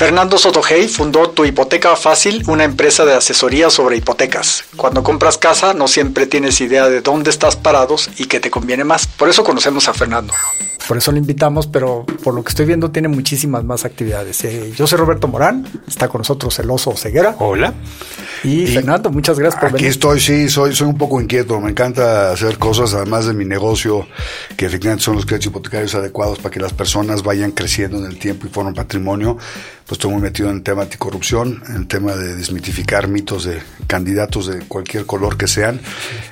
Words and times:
Fernando 0.00 0.38
Sotogey 0.38 0.88
fundó 0.88 1.28
Tu 1.28 1.44
Hipoteca 1.44 1.94
Fácil, 1.94 2.42
una 2.46 2.64
empresa 2.64 3.04
de 3.04 3.12
asesoría 3.12 3.68
sobre 3.68 3.98
hipotecas. 3.98 4.64
Cuando 4.74 5.02
compras 5.02 5.36
casa 5.36 5.74
no 5.74 5.88
siempre 5.88 6.24
tienes 6.24 6.58
idea 6.62 6.88
de 6.88 7.02
dónde 7.02 7.28
estás 7.28 7.54
parados 7.54 8.08
y 8.16 8.24
qué 8.24 8.40
te 8.40 8.50
conviene 8.50 8.82
más. 8.82 9.06
Por 9.06 9.28
eso 9.28 9.44
conocemos 9.44 9.88
a 9.88 9.92
Fernando. 9.92 10.32
Por 10.88 10.96
eso 10.96 11.12
lo 11.12 11.18
invitamos, 11.18 11.66
pero 11.66 12.06
por 12.24 12.34
lo 12.34 12.42
que 12.42 12.48
estoy 12.48 12.64
viendo 12.64 12.90
tiene 12.90 13.08
muchísimas 13.08 13.62
más 13.62 13.84
actividades. 13.84 14.42
Eh, 14.44 14.72
yo 14.74 14.86
soy 14.86 14.98
Roberto 14.98 15.28
Morán, 15.28 15.64
está 15.86 16.08
con 16.08 16.20
nosotros 16.20 16.58
el 16.58 16.70
oso 16.70 16.96
Ceguera. 16.96 17.36
Hola. 17.38 17.74
Y, 18.42 18.66
Fernando, 18.68 19.10
muchas 19.10 19.38
gracias 19.38 19.60
por 19.60 19.68
aquí 19.68 19.74
venir. 19.74 19.86
Aquí 19.86 19.94
estoy, 19.94 20.18
sí, 20.18 20.48
soy, 20.48 20.74
soy 20.74 20.88
un 20.88 20.96
poco 20.96 21.20
inquieto. 21.20 21.60
Me 21.60 21.70
encanta 21.70 22.32
hacer 22.32 22.58
cosas, 22.58 22.94
además 22.94 23.26
de 23.26 23.34
mi 23.34 23.44
negocio, 23.44 24.06
que 24.56 24.66
efectivamente 24.66 25.04
son 25.04 25.14
los 25.14 25.26
créditos 25.26 25.48
hipotecarios 25.48 25.94
adecuados 25.94 26.38
para 26.38 26.50
que 26.50 26.58
las 26.58 26.72
personas 26.72 27.22
vayan 27.22 27.52
creciendo 27.52 27.98
en 27.98 28.06
el 28.06 28.18
tiempo 28.18 28.46
y 28.46 28.50
formen 28.50 28.74
patrimonio. 28.74 29.36
Pues 29.90 29.98
estoy 29.98 30.12
muy 30.12 30.22
metido 30.22 30.50
en 30.50 30.58
el 30.58 30.62
tema 30.62 30.82
anticorrupción, 30.82 31.64
en 31.68 31.74
el 31.74 31.88
tema 31.88 32.14
de 32.14 32.36
desmitificar 32.36 33.08
mitos 33.08 33.42
de 33.42 33.60
candidatos 33.88 34.46
de 34.46 34.60
cualquier 34.60 35.04
color 35.04 35.36
que 35.36 35.48
sean. 35.48 35.80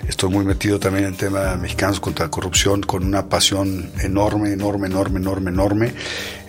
Estoy 0.06 0.30
muy 0.30 0.44
metido 0.44 0.78
también 0.78 1.06
en 1.06 1.10
el 1.14 1.16
tema 1.16 1.40
de 1.40 1.56
mexicanos 1.56 1.98
contra 1.98 2.26
la 2.26 2.30
corrupción, 2.30 2.82
con 2.82 3.04
una 3.04 3.28
pasión 3.28 3.90
enorme, 4.00 4.52
enorme, 4.52 4.86
enorme, 4.86 5.18
enorme, 5.18 5.50
enorme, 5.50 5.94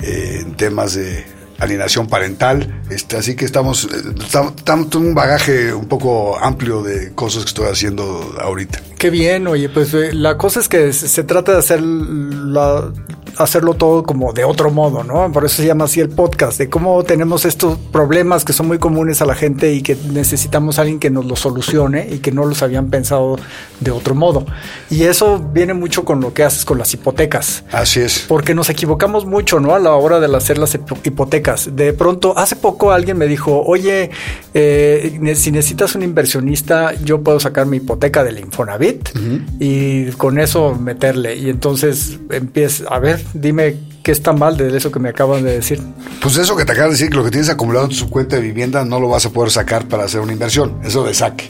eh, 0.03 0.41
en 0.41 0.55
temas 0.55 0.93
de 0.93 1.25
alienación 1.57 2.05
parental. 2.05 2.81
Este, 2.91 3.17
así 3.17 3.35
que 3.35 3.45
estamos, 3.45 3.89
estamos, 4.23 4.87
en 4.93 5.01
un 5.01 5.15
bagaje 5.15 5.73
un 5.73 5.87
poco 5.87 6.37
amplio 6.39 6.83
de 6.83 7.13
cosas 7.13 7.41
que 7.43 7.49
estoy 7.49 7.65
haciendo 7.71 8.35
ahorita. 8.39 8.81
Qué 8.99 9.09
bien, 9.09 9.47
oye, 9.47 9.67
pues 9.69 9.95
eh, 9.95 10.13
la 10.13 10.37
cosa 10.37 10.59
es 10.59 10.69
que 10.69 10.93
se 10.93 11.23
trata 11.23 11.53
de 11.53 11.57
hacer 11.57 11.81
la, 11.81 12.91
hacerlo 13.39 13.73
todo 13.73 14.03
como 14.03 14.33
de 14.33 14.43
otro 14.43 14.69
modo, 14.69 15.03
¿no? 15.03 15.31
Por 15.31 15.45
eso 15.45 15.57
se 15.57 15.65
llama 15.65 15.85
así 15.85 15.99
el 15.99 16.09
podcast, 16.09 16.57
de 16.57 16.69
cómo 16.69 17.03
tenemos 17.03 17.45
estos 17.45 17.77
problemas 17.91 18.45
que 18.45 18.53
son 18.53 18.67
muy 18.67 18.77
comunes 18.77 19.21
a 19.21 19.25
la 19.25 19.35
gente 19.35 19.73
y 19.73 19.81
que 19.81 19.95
necesitamos 20.11 20.77
a 20.77 20.81
alguien 20.81 20.99
que 20.99 21.09
nos 21.09 21.25
los 21.25 21.39
solucione 21.39 22.07
y 22.11 22.19
que 22.19 22.31
no 22.31 22.45
los 22.45 22.61
habían 22.61 22.89
pensado 22.89 23.37
de 23.79 23.91
otro 23.91 24.13
modo. 24.15 24.45
Y 24.89 25.03
eso 25.03 25.39
viene 25.53 25.73
mucho 25.73 26.05
con 26.05 26.21
lo 26.21 26.33
que 26.33 26.43
haces 26.43 26.65
con 26.65 26.77
las 26.77 26.93
hipotecas. 26.93 27.63
Así 27.71 28.01
es. 28.01 28.25
Porque 28.27 28.53
nos 28.53 28.69
equivocamos 28.69 29.25
mucho, 29.25 29.59
¿no? 29.59 29.73
A 29.73 29.79
la 29.79 29.93
hora 29.93 30.19
de 30.19 30.35
hacer 30.35 30.57
las 30.57 30.75
hipotecas. 30.75 31.75
De 31.75 31.93
pronto, 31.93 32.37
hace 32.37 32.55
poco 32.55 32.91
alguien 32.91 33.17
me 33.17 33.27
dijo, 33.27 33.63
oye, 33.65 34.11
eh, 34.53 35.33
si 35.35 35.51
necesitas 35.51 35.95
un 35.95 36.03
inversionista, 36.03 36.93
yo 37.03 37.21
puedo 37.21 37.39
sacar 37.39 37.65
mi 37.65 37.77
hipoteca 37.77 38.23
del 38.23 38.39
Infonavit 38.39 39.09
uh 39.15 39.19
-huh. 39.19 39.45
y 39.59 40.11
con 40.13 40.39
eso 40.39 40.75
meterle. 40.75 41.35
Y 41.35 41.49
entonces 41.49 42.19
empieza, 42.29 42.85
a 42.89 42.99
ver, 42.99 43.23
dime 43.33 43.77
qué 44.03 44.11
está 44.11 44.33
mal 44.33 44.57
de 44.57 44.75
eso 44.75 44.91
que 44.91 44.99
me 44.99 45.09
acaban 45.09 45.43
de 45.43 45.51
decir. 45.51 45.81
Pues 46.21 46.37
eso 46.37 46.55
que 46.55 46.65
te 46.65 46.71
acabas 46.71 46.91
de 46.91 46.97
decir, 46.97 47.09
que 47.09 47.17
lo 47.17 47.23
que 47.23 47.31
tienes 47.31 47.49
acumulado 47.49 47.85
en 47.85 47.97
tu 47.97 48.09
cuenta 48.09 48.35
de 48.35 48.41
vivienda 48.41 48.85
no 48.85 48.99
lo 48.99 49.09
vas 49.09 49.25
a 49.25 49.29
poder 49.31 49.51
sacar 49.51 49.87
para 49.87 50.05
hacer 50.05 50.21
una 50.21 50.33
inversión, 50.33 50.79
eso 50.83 51.03
de 51.03 51.13
saque. 51.13 51.49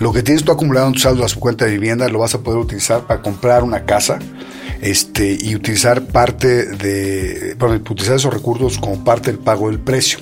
Lo 0.00 0.12
que 0.12 0.22
tienes 0.22 0.44
tú 0.44 0.52
acumulado 0.52 0.86
en 0.86 0.94
tu 0.94 1.00
saldo 1.00 1.24
a 1.24 1.28
su 1.28 1.38
cuenta 1.38 1.64
de 1.64 1.72
vivienda 1.72 2.08
lo 2.08 2.20
vas 2.20 2.34
a 2.34 2.40
poder 2.40 2.58
utilizar 2.58 3.06
para 3.06 3.20
comprar 3.20 3.62
una 3.62 3.84
casa 3.84 4.18
este, 4.80 5.36
y 5.40 5.54
utilizar 5.54 6.02
parte 6.02 6.66
de, 6.66 7.54
bueno, 7.58 7.74
utilizar 7.76 8.16
esos 8.16 8.32
recursos 8.32 8.78
como 8.78 9.02
parte 9.04 9.30
del 9.32 9.40
pago 9.40 9.68
del 9.68 9.80
precio. 9.80 10.18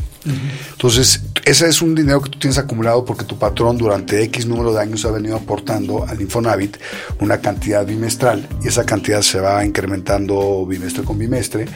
Entonces, 0.72 1.22
ese 1.44 1.68
es 1.68 1.80
un 1.80 1.94
dinero 1.94 2.20
que 2.20 2.30
tú 2.30 2.38
tienes 2.38 2.58
acumulado 2.58 3.04
porque 3.04 3.24
tu 3.24 3.38
patrón 3.38 3.78
durante 3.78 4.22
X 4.24 4.46
número 4.46 4.72
de 4.72 4.80
años 4.80 5.04
ha 5.04 5.10
venido 5.10 5.36
aportando 5.36 6.04
al 6.04 6.20
Infonavit 6.20 6.76
una 7.20 7.40
cantidad 7.40 7.86
bimestral 7.86 8.48
y 8.62 8.68
esa 8.68 8.84
cantidad 8.84 9.22
se 9.22 9.38
va 9.38 9.64
incrementando 9.64 10.66
bimestre 10.66 11.04
con 11.04 11.18
bimestre 11.18 11.66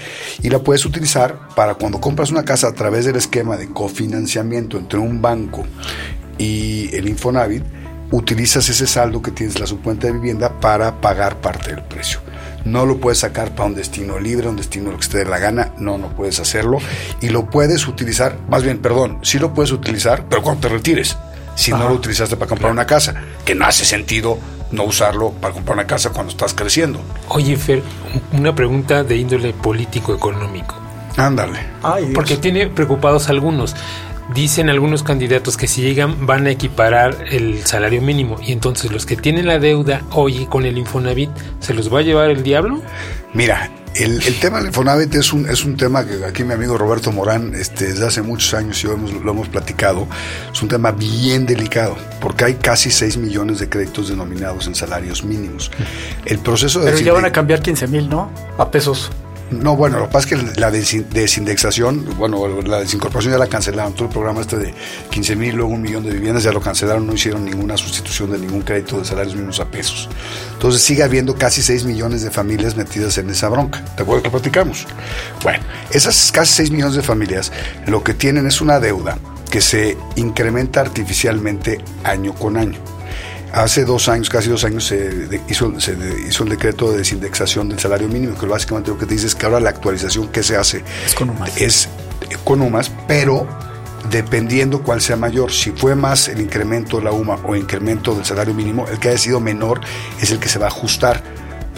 y 0.42 0.50
la 0.50 0.58
puedes 0.58 0.84
utilizar 0.84 1.48
para 1.54 1.74
cuando 1.74 2.00
compras 2.00 2.30
una 2.30 2.44
casa 2.44 2.68
a 2.68 2.74
través 2.74 3.04
del 3.04 3.16
esquema 3.16 3.56
de 3.56 3.68
cofinanciamiento 3.68 4.76
entre 4.76 4.98
un 4.98 5.22
banco 5.22 5.64
y 6.36 6.94
el 6.94 7.08
Infonavit, 7.08 7.62
utilizas 8.10 8.68
ese 8.68 8.86
saldo 8.86 9.22
que 9.22 9.30
tienes 9.30 9.54
en 9.54 9.60
la 9.60 9.66
subcuenta 9.68 10.06
de 10.06 10.14
vivienda 10.14 10.58
para 10.58 11.00
pagar 11.00 11.40
parte 11.40 11.70
del 11.70 11.84
precio 11.84 12.20
no 12.64 12.86
lo 12.86 12.98
puedes 12.98 13.18
sacar 13.18 13.54
para 13.54 13.68
un 13.68 13.74
destino 13.74 14.18
libre, 14.18 14.48
un 14.48 14.56
destino 14.56 14.90
lo 14.90 14.98
que 14.98 15.06
te 15.06 15.18
dé 15.18 15.24
la 15.24 15.38
gana, 15.38 15.72
no, 15.78 15.98
no 15.98 16.08
puedes 16.08 16.40
hacerlo. 16.40 16.78
Y 17.20 17.28
lo 17.28 17.46
puedes 17.46 17.86
utilizar, 17.86 18.36
más 18.48 18.62
bien, 18.62 18.78
perdón, 18.78 19.18
sí 19.22 19.38
lo 19.38 19.54
puedes 19.54 19.72
utilizar, 19.72 20.24
pero 20.28 20.42
cuando 20.42 20.62
te 20.62 20.68
retires, 20.68 21.16
si 21.54 21.72
Ajá. 21.72 21.82
no 21.82 21.90
lo 21.90 21.96
utilizaste 21.96 22.36
para 22.36 22.48
comprar 22.48 22.72
una 22.72 22.86
casa, 22.86 23.14
que 23.44 23.54
no 23.54 23.66
hace 23.66 23.84
sentido 23.84 24.38
no 24.72 24.84
usarlo 24.84 25.32
para 25.32 25.52
comprar 25.54 25.76
una 25.76 25.86
casa 25.86 26.10
cuando 26.10 26.30
estás 26.30 26.54
creciendo. 26.54 27.00
Oye, 27.28 27.56
Fer, 27.56 27.82
una 28.32 28.54
pregunta 28.54 29.02
de 29.02 29.16
índole 29.16 29.52
político-económico. 29.52 30.76
Ándale. 31.16 31.58
Porque 32.14 32.36
tiene 32.36 32.68
preocupados 32.68 33.28
algunos 33.28 33.74
dicen 34.34 34.68
algunos 34.68 35.02
candidatos 35.02 35.56
que 35.56 35.66
si 35.66 35.82
llegan 35.82 36.26
van 36.26 36.46
a 36.46 36.50
equiparar 36.50 37.24
el 37.30 37.64
salario 37.66 38.00
mínimo 38.02 38.38
y 38.42 38.52
entonces 38.52 38.90
los 38.92 39.06
que 39.06 39.16
tienen 39.16 39.46
la 39.46 39.58
deuda 39.58 40.02
hoy 40.10 40.46
con 40.46 40.64
el 40.64 40.78
Infonavit, 40.78 41.30
¿se 41.60 41.74
los 41.74 41.92
va 41.92 42.00
a 42.00 42.02
llevar 42.02 42.30
el 42.30 42.42
diablo? 42.42 42.80
Mira, 43.32 43.70
el, 43.94 44.22
el 44.22 44.38
tema 44.38 44.58
del 44.58 44.68
Infonavit 44.68 45.14
es 45.14 45.32
un, 45.32 45.48
es 45.48 45.64
un 45.64 45.76
tema 45.76 46.06
que 46.06 46.24
aquí 46.24 46.44
mi 46.44 46.52
amigo 46.52 46.78
Roberto 46.78 47.10
Morán 47.12 47.54
este, 47.54 47.88
desde 47.88 48.06
hace 48.06 48.22
muchos 48.22 48.54
años 48.54 48.82
y 48.84 48.86
lo 48.86 48.94
hemos, 48.94 49.12
lo 49.12 49.30
hemos 49.30 49.48
platicado, 49.48 50.06
es 50.52 50.62
un 50.62 50.68
tema 50.68 50.92
bien 50.92 51.46
delicado 51.46 51.96
porque 52.20 52.44
hay 52.44 52.54
casi 52.54 52.90
6 52.90 53.16
millones 53.16 53.58
de 53.58 53.68
créditos 53.68 54.08
denominados 54.08 54.66
en 54.66 54.74
salarios 54.74 55.24
mínimos. 55.24 55.70
El 56.24 56.38
proceso 56.38 56.80
de... 56.80 56.92
Pero 56.92 57.04
ya 57.04 57.12
van 57.12 57.24
a 57.24 57.32
cambiar 57.32 57.62
15 57.62 57.88
mil, 57.88 58.08
¿no? 58.08 58.30
A 58.58 58.70
pesos. 58.70 59.10
No, 59.50 59.74
bueno, 59.76 59.98
lo 59.98 60.06
que 60.06 60.12
pasa 60.12 60.28
es 60.28 60.42
que 60.42 60.60
la 60.60 60.70
desindexación, 60.70 62.16
bueno, 62.16 62.62
la 62.62 62.80
desincorporación 62.80 63.32
ya 63.32 63.38
la 63.38 63.48
cancelaron. 63.48 63.94
Todo 63.94 64.04
el 64.04 64.10
programa 64.12 64.42
este 64.42 64.56
de 64.56 64.74
15 65.10 65.36
mil, 65.36 65.56
luego 65.56 65.72
un 65.72 65.82
millón 65.82 66.04
de 66.04 66.12
viviendas 66.12 66.44
ya 66.44 66.52
lo 66.52 66.60
cancelaron, 66.60 67.06
no 67.06 67.14
hicieron 67.14 67.44
ninguna 67.44 67.76
sustitución 67.76 68.30
de 68.30 68.38
ningún 68.38 68.62
crédito 68.62 68.98
de 68.98 69.04
salarios 69.04 69.34
mínimos 69.34 69.58
a 69.58 69.64
pesos. 69.64 70.08
Entonces 70.52 70.82
sigue 70.82 71.02
habiendo 71.02 71.34
casi 71.34 71.62
6 71.62 71.84
millones 71.84 72.22
de 72.22 72.30
familias 72.30 72.76
metidas 72.76 73.18
en 73.18 73.28
esa 73.28 73.48
bronca. 73.48 73.84
¿Te 73.96 74.02
acuerdas 74.02 74.22
que 74.22 74.30
platicamos? 74.30 74.86
Bueno, 75.42 75.64
esas 75.90 76.30
casi 76.30 76.54
6 76.54 76.70
millones 76.70 76.94
de 76.94 77.02
familias 77.02 77.50
lo 77.86 78.04
que 78.04 78.14
tienen 78.14 78.46
es 78.46 78.60
una 78.60 78.78
deuda 78.78 79.18
que 79.50 79.60
se 79.60 79.96
incrementa 80.14 80.80
artificialmente 80.80 81.78
año 82.04 82.34
con 82.34 82.56
año. 82.56 82.78
Hace 83.52 83.84
dos 83.84 84.08
años, 84.08 84.28
casi 84.28 84.48
dos 84.48 84.64
años, 84.64 84.84
se 84.84 85.28
hizo, 85.48 85.80
se 85.80 85.96
hizo 86.28 86.44
el 86.44 86.50
decreto 86.50 86.92
de 86.92 86.98
desindexación 86.98 87.68
del 87.68 87.78
salario 87.78 88.08
mínimo, 88.08 88.38
que 88.38 88.46
básicamente 88.46 88.90
lo 88.90 88.98
que 88.98 89.06
te 89.06 89.14
dice 89.14 89.26
es 89.26 89.34
que 89.34 89.46
ahora 89.46 89.60
la 89.60 89.70
actualización 89.70 90.28
que 90.28 90.42
se 90.42 90.56
hace 90.56 90.84
es 91.04 91.14
con 91.14 91.30
UMAS, 91.30 91.56
es 91.58 91.88
con 92.44 92.60
UMAS 92.60 92.92
pero 93.08 93.46
dependiendo 94.08 94.82
cuál 94.82 95.00
sea 95.00 95.16
mayor. 95.16 95.52
Si 95.52 95.72
fue 95.72 95.94
más 95.94 96.28
el 96.28 96.40
incremento 96.40 96.98
de 96.98 97.04
la 97.04 97.12
UMA 97.12 97.38
o 97.44 97.56
incremento 97.56 98.14
del 98.14 98.24
salario 98.24 98.54
mínimo, 98.54 98.86
el 98.88 98.98
que 98.98 99.08
haya 99.08 99.18
sido 99.18 99.40
menor 99.40 99.80
es 100.20 100.30
el 100.30 100.38
que 100.38 100.48
se 100.48 100.58
va 100.58 100.66
a 100.66 100.68
ajustar 100.68 101.22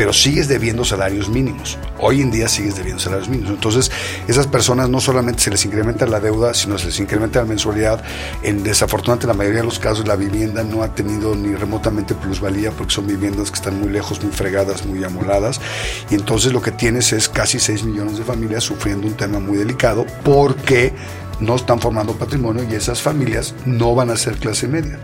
pero 0.02 0.12
sigues 0.12 0.48
debiendo 0.48 0.84
salarios 0.84 1.28
mínimos. 1.28 1.78
Hoy 2.00 2.22
en 2.22 2.32
día 2.32 2.48
sigues 2.48 2.74
debiendo 2.74 3.00
salarios 3.00 3.28
mínimos. 3.28 3.52
Entonces, 3.52 3.92
esas 4.26 4.48
personas 4.48 4.88
no 4.88 5.00
solamente 5.00 5.40
se 5.40 5.50
les 5.50 5.64
incrementa 5.64 6.06
la 6.06 6.18
deuda, 6.18 6.54
sino 6.54 6.76
se 6.76 6.86
les 6.86 6.98
incrementa 6.98 7.38
la 7.38 7.44
mensualidad. 7.44 8.02
En 8.42 8.64
desafortunadamente, 8.64 9.28
la 9.28 9.34
mayoría 9.34 9.60
de 9.60 9.66
los 9.66 9.78
casos, 9.78 10.08
la 10.08 10.16
vivienda 10.16 10.64
no 10.64 10.82
ha 10.82 10.92
tenido 10.92 11.36
ni 11.36 11.54
remotamente 11.54 12.16
plusvalía 12.16 12.72
porque 12.72 12.92
son 12.92 13.06
viviendas 13.06 13.52
que 13.52 13.54
están 13.58 13.78
muy 13.78 13.91
lejos, 13.91 14.20
muy 14.24 14.32
fregadas, 14.32 14.84
muy 14.84 15.04
amoladas. 15.04 15.60
Y 16.10 16.16
entonces 16.16 16.52
lo 16.52 16.60
que 16.60 16.72
tienes 16.72 17.12
es 17.12 17.28
casi 17.28 17.60
6 17.60 17.84
millones 17.84 18.18
de 18.18 18.24
familias 18.24 18.64
sufriendo 18.64 19.06
un 19.06 19.14
tema 19.14 19.38
muy 19.38 19.56
delicado 19.56 20.04
porque 20.24 20.92
no 21.38 21.54
están 21.54 21.78
formando 21.78 22.15
patrimonio 22.15 22.66
y 22.68 22.74
esas 22.74 23.00
familias 23.00 23.54
no 23.66 23.94
van 23.94 24.10
a 24.10 24.16
ser 24.16 24.34
clase 24.38 24.66
media 24.66 24.98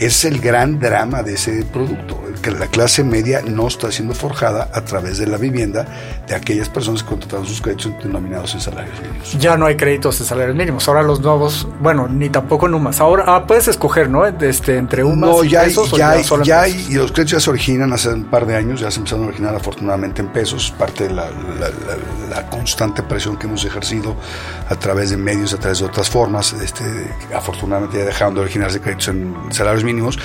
es 0.00 0.24
el 0.24 0.40
gran 0.40 0.78
drama 0.78 1.22
de 1.22 1.34
ese 1.34 1.62
producto, 1.70 2.18
que 2.40 2.50
la 2.50 2.66
clase 2.68 3.04
media 3.04 3.42
no 3.42 3.68
está 3.68 3.92
siendo 3.92 4.14
forjada 4.14 4.70
a 4.72 4.80
través 4.80 5.18
de 5.18 5.26
la 5.26 5.36
vivienda 5.36 5.84
de 6.26 6.34
aquellas 6.34 6.70
personas 6.70 7.02
que 7.02 7.10
contrataron 7.10 7.46
sus 7.46 7.60
créditos 7.60 7.92
denominados 8.02 8.54
en 8.54 8.62
salarios 8.62 8.98
mínimos. 8.98 9.38
Ya 9.38 9.58
no 9.58 9.66
hay 9.66 9.76
créditos 9.76 10.18
en 10.20 10.26
salarios 10.26 10.56
mínimos, 10.56 10.88
ahora 10.88 11.02
los 11.02 11.20
nuevos, 11.20 11.68
bueno, 11.80 12.08
ni 12.08 12.30
tampoco 12.30 12.66
en 12.66 12.74
UMAS. 12.74 12.98
Ahora 13.02 13.24
ah, 13.26 13.46
puedes 13.46 13.68
escoger, 13.68 14.08
¿no? 14.08 14.24
Este, 14.24 14.78
entre 14.78 15.04
UMAS 15.04 15.30
no, 15.30 15.44
ya 15.44 15.64
y 15.64 15.66
pesos. 15.66 15.92
Hay, 15.92 15.98
ya, 15.98 16.10
hay, 16.12 16.24
ya 16.44 16.60
hay, 16.62 16.86
y 16.88 16.94
los 16.94 17.12
créditos 17.12 17.32
ya 17.32 17.40
se 17.40 17.50
originan 17.50 17.92
hace 17.92 18.08
un 18.08 18.24
par 18.24 18.46
de 18.46 18.56
años, 18.56 18.80
ya 18.80 18.90
se 18.90 19.00
empezaron 19.00 19.26
a 19.26 19.28
originar 19.28 19.54
afortunadamente 19.54 20.22
en 20.22 20.28
pesos, 20.28 20.74
parte 20.78 21.08
de 21.08 21.14
la, 21.14 21.26
la, 21.28 21.68
la, 21.68 22.36
la 22.36 22.48
constante 22.48 23.02
presión 23.02 23.36
que 23.36 23.46
hemos 23.46 23.66
ejercido 23.66 24.16
a 24.66 24.76
través 24.76 25.10
de 25.10 25.18
medios, 25.18 25.52
a 25.52 25.58
través 25.58 25.80
de 25.80 25.84
otras 25.84 26.08
formas. 26.08 26.54
Este, 26.54 26.84
afortunadamente 27.36 27.98
ya 27.98 28.06
dejaron 28.06 28.34
de 28.34 28.40
originarse 28.40 28.80
créditos 28.80 29.08
en 29.08 29.34
salarios 29.50 29.84
mínimos 29.84 29.89
mínimos, 29.92 30.18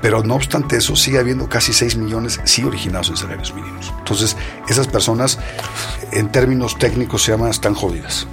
pero 0.00 0.22
no 0.22 0.34
obstante 0.36 0.76
eso 0.76 0.96
sigue 0.96 1.18
habiendo 1.18 1.48
casi 1.48 1.72
6 1.72 1.96
millones 1.96 2.40
sí 2.44 2.64
originados 2.64 3.10
en 3.10 3.16
salarios 3.16 3.52
mínimos. 3.54 3.92
Entonces, 3.98 4.36
esas 4.68 4.86
personas 4.86 5.38
en 6.12 6.30
términos 6.30 6.78
técnicos 6.78 7.22
se 7.22 7.32
llaman 7.32 7.50
están 7.50 7.74
jodidas. 7.74 8.26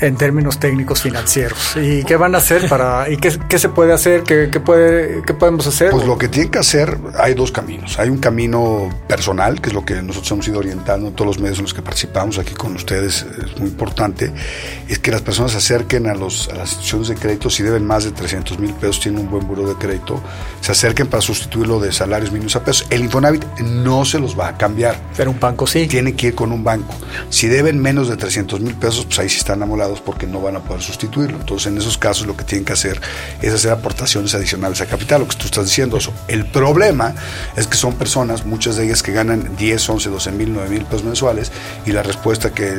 En 0.00 0.16
términos 0.16 0.58
técnicos 0.58 1.02
financieros. 1.02 1.76
¿Y 1.76 2.04
qué 2.04 2.16
van 2.16 2.34
a 2.34 2.38
hacer 2.38 2.68
para, 2.68 3.10
y 3.10 3.16
qué, 3.16 3.36
qué 3.48 3.58
se 3.58 3.68
puede 3.68 3.92
hacer, 3.92 4.22
qué, 4.22 4.48
qué, 4.50 4.60
puede, 4.60 5.22
qué 5.26 5.34
podemos 5.34 5.66
hacer? 5.66 5.90
Pues 5.90 6.06
lo 6.06 6.18
que 6.18 6.28
tienen 6.28 6.50
que 6.50 6.58
hacer, 6.58 6.96
hay 7.18 7.34
dos 7.34 7.52
caminos. 7.52 7.98
Hay 7.98 8.08
un 8.08 8.18
camino 8.18 8.88
personal, 9.06 9.60
que 9.60 9.68
es 9.68 9.74
lo 9.74 9.84
que 9.84 10.00
nosotros 10.02 10.30
hemos 10.32 10.48
ido 10.48 10.58
orientando 10.58 11.08
en 11.08 11.14
todos 11.14 11.26
los 11.26 11.38
medios 11.38 11.58
en 11.58 11.64
los 11.64 11.74
que 11.74 11.82
participamos 11.82 12.38
aquí 12.38 12.54
con 12.54 12.74
ustedes, 12.74 13.26
es 13.44 13.58
muy 13.58 13.68
importante, 13.68 14.32
es 14.88 14.98
que 14.98 15.10
las 15.10 15.22
personas 15.22 15.52
se 15.52 15.58
acerquen 15.58 16.06
a, 16.08 16.14
los, 16.14 16.48
a 16.48 16.54
las 16.54 16.70
instituciones 16.72 17.08
de 17.08 17.14
crédito, 17.16 17.50
si 17.50 17.62
deben 17.62 17.86
más 17.86 18.04
de 18.04 18.12
300 18.12 18.58
mil 18.58 18.72
pesos, 18.74 19.00
tienen 19.00 19.20
un 19.20 19.30
buen 19.30 19.46
buro 19.46 19.68
de 19.68 19.74
crédito, 19.74 20.20
se 20.60 20.72
acerquen 20.72 21.08
para 21.08 21.20
sustituirlo 21.20 21.80
de 21.80 21.92
salarios 21.92 22.32
mínimos 22.32 22.56
a 22.56 22.64
pesos. 22.64 22.86
El 22.90 23.02
Infonavit 23.02 23.44
no 23.60 24.04
se 24.04 24.18
los 24.18 24.38
va 24.38 24.48
a 24.48 24.56
cambiar. 24.56 24.96
Pero 25.16 25.30
un 25.30 25.40
banco 25.40 25.66
sí. 25.66 25.86
Tienen 25.86 26.16
que 26.16 26.28
ir 26.28 26.34
con 26.34 26.52
un 26.52 26.62
banco. 26.64 26.94
Si 27.28 27.48
deben 27.48 27.80
menos 27.80 28.08
de 28.08 28.16
300 28.16 28.60
mil 28.60 28.74
pesos, 28.74 29.06
pues 29.06 29.18
ahí 29.18 29.28
sí 29.28 29.38
están 29.38 29.62
amolados 29.62 29.89
porque 29.98 30.26
no 30.26 30.40
van 30.40 30.56
a 30.56 30.60
poder 30.60 30.82
sustituirlo. 30.82 31.38
Entonces, 31.38 31.66
en 31.66 31.78
esos 31.78 31.98
casos 31.98 32.26
lo 32.26 32.36
que 32.36 32.44
tienen 32.44 32.64
que 32.64 32.74
hacer 32.74 33.00
es 33.42 33.52
hacer 33.52 33.72
aportaciones 33.72 34.34
adicionales 34.34 34.80
a 34.80 34.86
capital, 34.86 35.22
lo 35.22 35.28
que 35.28 35.36
tú 35.36 35.46
estás 35.46 35.64
diciendo. 35.64 35.96
Eso. 35.96 36.12
El 36.28 36.44
problema 36.44 37.14
es 37.56 37.66
que 37.66 37.76
son 37.76 37.94
personas, 37.94 38.44
muchas 38.46 38.76
de 38.76 38.84
ellas 38.84 39.02
que 39.02 39.12
ganan 39.12 39.56
10, 39.56 39.88
11, 39.88 40.10
12 40.10 40.32
mil, 40.32 40.52
9 40.52 40.68
mil 40.68 40.84
pesos 40.84 41.04
mensuales 41.04 41.50
y 41.86 41.92
la 41.92 42.02
respuesta 42.02 42.52
que 42.52 42.72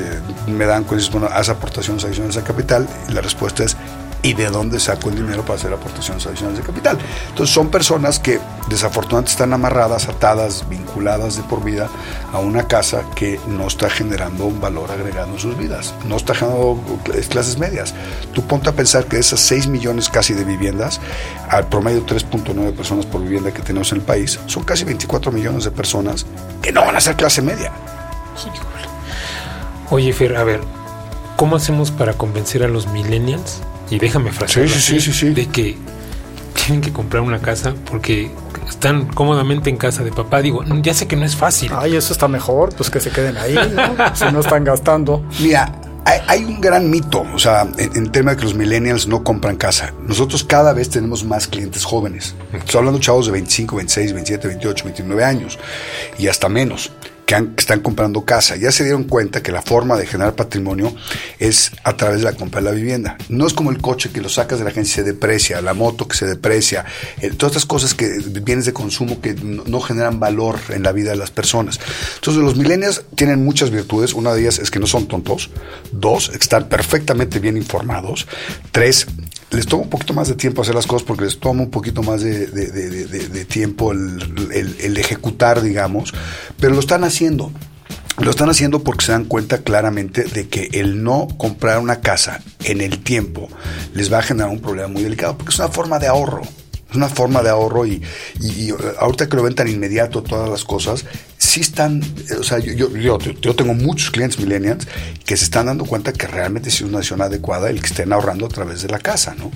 me 0.47 0.65
dan 0.65 0.83
cuando 0.83 1.03
es, 1.03 1.11
bueno, 1.11 1.27
haz 1.27 1.49
aportaciones 1.49 2.05
adicionales 2.05 2.37
a 2.37 2.43
capital 2.43 2.87
y 3.09 3.13
la 3.13 3.21
respuesta 3.21 3.63
es 3.63 3.75
y 4.23 4.33
de 4.33 4.50
dónde 4.50 4.79
saco 4.79 5.09
el 5.09 5.15
dinero 5.15 5.44
para 5.44 5.56
hacer 5.56 5.73
aportaciones 5.73 6.25
adicionales 6.25 6.59
de 6.59 6.65
capital. 6.65 6.97
Entonces 7.29 7.53
son 7.53 7.69
personas 7.69 8.19
que 8.19 8.39
desafortunadamente 8.69 9.31
están 9.31 9.53
amarradas, 9.53 10.07
atadas, 10.07 10.68
vinculadas 10.69 11.38
de 11.38 11.44
por 11.44 11.63
vida 11.63 11.89
a 12.31 12.39
una 12.39 12.68
casa 12.68 13.03
que 13.15 13.39
no 13.47 13.68
está 13.68 13.89
generando 13.89 14.45
un 14.45 14.62
valor 14.62 14.91
agregado 14.91 15.33
en 15.33 15.39
sus 15.39 15.57
vidas, 15.57 15.94
no 16.06 16.18
está 16.18 16.35
generando 16.35 16.81
clases 17.29 17.57
medias. 17.57 17.94
Tú 18.33 18.44
ponte 18.44 18.69
a 18.69 18.73
pensar 18.73 19.06
que 19.06 19.18
de 19.18 19.21
esas 19.21 19.39
6 19.41 19.68
millones 19.68 20.09
casi 20.09 20.33
de 20.33 20.44
viviendas, 20.44 21.01
al 21.50 21.68
promedio 21.68 22.06
3.9 22.06 22.73
personas 22.73 23.06
por 23.06 23.21
vivienda 23.21 23.51
que 23.51 23.62
tenemos 23.62 23.91
en 23.91 24.00
el 24.00 24.03
país, 24.03 24.39
son 24.45 24.63
casi 24.63 24.85
24 24.85 25.31
millones 25.31 25.63
de 25.63 25.71
personas 25.71 26.25
que 26.62 26.71
no 26.71 26.81
van 26.81 26.95
a 26.95 27.01
ser 27.01 27.15
clase 27.15 27.41
media. 27.41 27.71
Oye, 29.89 30.13
Fer, 30.13 30.38
a 30.38 30.44
ver, 30.44 30.62
¿cómo 31.35 31.57
hacemos 31.57 31.91
para 31.91 32.13
convencer 32.13 32.63
a 32.63 32.69
los 32.69 32.88
millennials 32.88 33.62
y 33.91 33.99
déjame 33.99 34.31
frasear 34.31 34.67
de 34.67 35.47
que 35.47 35.77
tienen 36.65 36.81
que 36.81 36.91
comprar 36.91 37.21
una 37.21 37.39
casa 37.39 37.75
porque 37.89 38.31
están 38.67 39.05
cómodamente 39.07 39.69
en 39.69 39.77
casa 39.77 40.03
de 40.03 40.11
papá. 40.11 40.41
Digo, 40.41 40.63
ya 40.81 40.93
sé 40.93 41.07
que 41.07 41.15
no 41.17 41.25
es 41.25 41.35
fácil. 41.35 41.71
Ay, 41.75 41.95
eso 41.97 42.13
está 42.13 42.27
mejor, 42.27 42.73
pues 42.75 42.89
que 42.89 42.99
se 42.99 43.09
queden 43.11 43.38
ahí, 43.38 43.55
si 44.13 44.25
no 44.31 44.39
están 44.39 44.63
gastando. 44.63 45.23
Mira, 45.39 45.73
hay, 46.05 46.45
un 46.45 46.61
gran 46.61 46.89
mito, 46.89 47.25
o 47.33 47.38
sea, 47.38 47.67
en, 47.77 47.95
en, 47.95 48.11
tema 48.11 48.31
de 48.31 48.38
que 48.38 48.43
los 48.43 48.55
millennials 48.55 49.07
no 49.07 49.23
compran 49.23 49.57
casa. 49.57 49.94
Nosotros 50.01 50.44
cada 50.44 50.73
vez 50.73 50.89
tenemos 50.89 51.25
más 51.25 51.47
clientes 51.47 51.83
jóvenes. 51.83 52.33
Estoy 52.53 52.79
hablando 52.79 52.97
de 52.97 53.05
chavos 53.05 53.25
de 53.25 53.33
25, 53.33 53.75
26, 53.75 54.13
27, 54.13 54.47
28, 54.47 54.85
29 54.85 55.23
años 55.23 55.59
y 56.17 56.27
hasta 56.27 56.47
menos 56.47 56.91
que, 57.39 57.62
están 57.62 57.80
comprando 57.80 58.25
casa. 58.25 58.56
Ya 58.57 58.72
se 58.72 58.83
dieron 58.83 59.06
cuenta 59.06 59.42
que 59.42 59.51
la 59.51 59.62
forma 59.62 59.98
de 59.98 60.06
generar 60.06 60.36
patrimonio 60.36 60.94
es 61.39 61.72
a 61.83 61.95
través 61.95 62.19
de 62.19 62.25
la 62.25 62.33
compra 62.33 62.62
de 62.62 62.66
la 62.66 62.72
vivienda. 62.72 63.18
No 63.30 63.48
es 63.48 63.54
como 63.54 63.72
el 63.72 63.80
coche 63.80 64.10
que 64.12 64.22
lo 64.22 64.30
sacas 64.30 64.60
de 64.60 64.66
la 64.66 64.72
agencia 64.72 64.92
y 64.92 64.95
se 64.95 65.04
deprecia, 65.04 65.62
la 65.62 65.74
moto 65.74 66.07
que 66.07 66.18
se 66.18 66.25
deprecia, 66.25 66.86
todas 67.38 67.56
estas 67.56 67.66
cosas 67.66 67.94
que 67.94 68.10
bienes 68.42 68.66
de 68.66 68.74
consumo 68.74 69.22
que 69.22 69.33
no, 69.33 69.80
generan 69.80 70.19
valor 70.19 70.60
en 70.69 70.83
la 70.83 70.92
vida 70.92 71.12
de 71.12 71.18
las 71.18 71.31
personas. 71.31 71.80
Entonces 72.16 72.44
los 72.44 72.56
millennials 72.56 73.04
tienen 73.16 73.44
muchas 73.44 73.69
virtudes. 73.69 74.13
Una 74.13 74.33
de 74.33 74.42
ellas 74.42 74.60
es 74.60 74.69
que 74.69 74.80
no 74.80 74.88
son 74.88 75.07
tontos. 75.07 75.50
Dos, 75.92 76.30
están 76.30 76.68
perfectamente 76.68 77.39
bien 77.39 77.57
informados. 77.57 78.28
Tres, 78.72 79.07
les 79.51 79.65
toma 79.65 79.83
un 79.83 79.89
poquito 79.89 80.13
más 80.13 80.27
de 80.27 80.36
tiempo 80.36 80.62
hacer 80.62 80.75
las 80.75 80.88
cosas 80.88 81.06
porque 81.06 81.25
les 81.25 81.39
toma 81.39 81.63
un 81.63 81.69
poquito 81.69 82.01
más 82.03 82.21
de, 82.21 83.45
tiempo 83.45 83.92
el, 83.92 84.98
ejecutar, 84.98 85.62
digamos, 85.62 86.13
pero 86.59 86.74
lo 86.74 86.80
están 86.80 87.03
haciendo. 87.03 87.51
Lo 88.18 88.30
están 88.30 88.50
haciendo 88.50 88.83
porque 88.83 89.06
se 89.06 89.13
dan 89.13 89.25
cuenta 89.25 89.59
claramente 89.59 90.25
de 90.25 90.48
que 90.48 90.69
el 90.74 91.01
no 91.01 91.27
comprar 91.38 91.80
una 91.80 92.01
casa 92.01 92.42
en 92.63 92.81
el 92.81 93.00
tiempo 93.00 93.48
les 93.94 94.12
va 94.12 94.19
a 94.19 94.21
generar 94.21 94.50
un 94.50 94.59
problema 94.59 94.89
muy 94.89 95.01
delicado, 95.01 95.38
porque 95.38 95.51
es 95.51 95.59
una 95.59 95.69
forma 95.69 95.97
de 95.97 96.07
ahorro. 96.07 96.42
Es 96.89 96.95
una 96.97 97.07
forma 97.07 97.42
de 97.42 97.50
ahorro 97.50 97.86
y, 97.88 98.04
ahorita 99.00 99.27
que 99.27 99.38
lo 99.38 99.44
ven 99.44 99.56
tan 99.56 99.69
inmediato 99.69 100.21
todas 100.21 100.50
las 100.50 100.65
cosas, 100.65 101.06
sí 101.51 101.59
están, 101.59 102.01
o 102.39 102.44
sea, 102.44 102.59
yo, 102.59 102.95
yo, 102.95 103.19
yo, 103.19 103.56
tengo 103.56 103.74
muchos 103.74 104.09
clientes 104.09 104.39
millennials 104.39 104.88
que 105.25 105.36
se 105.36 105.44
están 105.44 105.65
dando 105.65 105.83
cuenta 105.83 106.13
que 106.13 106.25
realmente 106.25 106.69
es 106.69 106.80
una 106.80 107.00
decisión 107.00 107.21
adecuada 107.21 107.69
el 107.69 107.81
que 107.81 107.88
estén 107.88 108.13
ahorrando 108.13 108.45
a 108.45 108.50
través 108.50 108.81
de 108.83 108.88
la 108.88 109.00
casa, 109.00 109.36
¿no? 109.38 109.51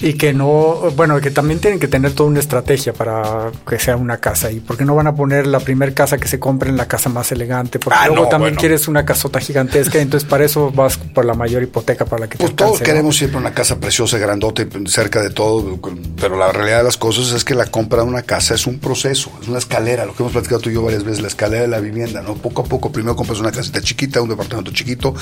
Y 0.00 0.14
que 0.14 0.32
no, 0.32 0.90
bueno, 0.94 1.20
que 1.20 1.30
también 1.30 1.60
tienen 1.60 1.78
que 1.78 1.88
tener 1.88 2.12
toda 2.12 2.28
una 2.28 2.40
estrategia 2.40 2.92
para 2.92 3.50
que 3.68 3.78
sea 3.78 3.96
una 3.96 4.18
casa 4.18 4.50
y 4.50 4.60
porque 4.60 4.84
no 4.84 4.94
van 4.94 5.06
a 5.06 5.14
poner 5.14 5.46
la 5.46 5.60
primera 5.60 5.92
casa 5.92 6.18
que 6.18 6.28
se 6.28 6.38
compre 6.38 6.68
en 6.68 6.76
la 6.76 6.86
casa 6.86 7.08
más 7.08 7.32
elegante, 7.32 7.78
porque 7.78 7.98
ah, 8.02 8.08
luego 8.08 8.28
también 8.28 8.54
quieres 8.54 8.88
una 8.88 9.04
casota 9.04 9.40
gigantesca, 9.40 9.98
entonces 9.98 10.28
para 10.28 10.44
eso 10.44 10.70
vas 10.70 10.98
por 10.98 11.24
la 11.24 11.34
mayor 11.34 11.62
hipoteca 11.62 12.04
para 12.04 12.20
la 12.20 12.28
que 12.28 12.38
pues 12.38 12.54
todos 12.54 12.80
queremos 12.80 13.16
siempre 13.16 13.38
una 13.38 13.54
casa 13.54 13.78
preciosa, 13.78 14.18
grandote, 14.18 14.68
cerca 14.86 15.22
de 15.22 15.30
todo, 15.30 15.78
pero 16.20 16.36
la 16.36 16.52
realidad 16.52 16.78
de 16.78 16.84
las 16.84 16.96
cosas 16.96 17.32
es 17.32 17.44
que 17.44 17.54
la 17.54 17.66
compra 17.66 18.02
de 18.02 18.08
una 18.08 18.22
casa 18.22 18.54
es 18.54 18.66
un 18.66 18.78
proceso, 18.78 19.30
es 19.40 19.48
una 19.48 19.58
escalera, 19.58 20.04
lo 20.04 20.14
que 20.14 20.22
hemos 20.22 20.32
platicado 20.32 20.60
tú 20.60 20.70
y 20.70 20.74
yo 20.74 20.82
varias 20.82 21.04
veces, 21.04 21.22
la 21.22 21.28
escalera 21.28 21.62
de 21.62 21.68
la 21.68 21.80
vivienda, 21.80 22.22
¿no? 22.22 22.34
Poco 22.34 22.62
a 22.62 22.64
poco, 22.64 22.92
primero 22.92 23.16
compras 23.16 23.40
una 23.40 23.52
casita 23.52 23.80
chiquita, 23.80 24.20
un 24.20 24.28
departamento 24.28 24.72
chiquito, 24.72 25.14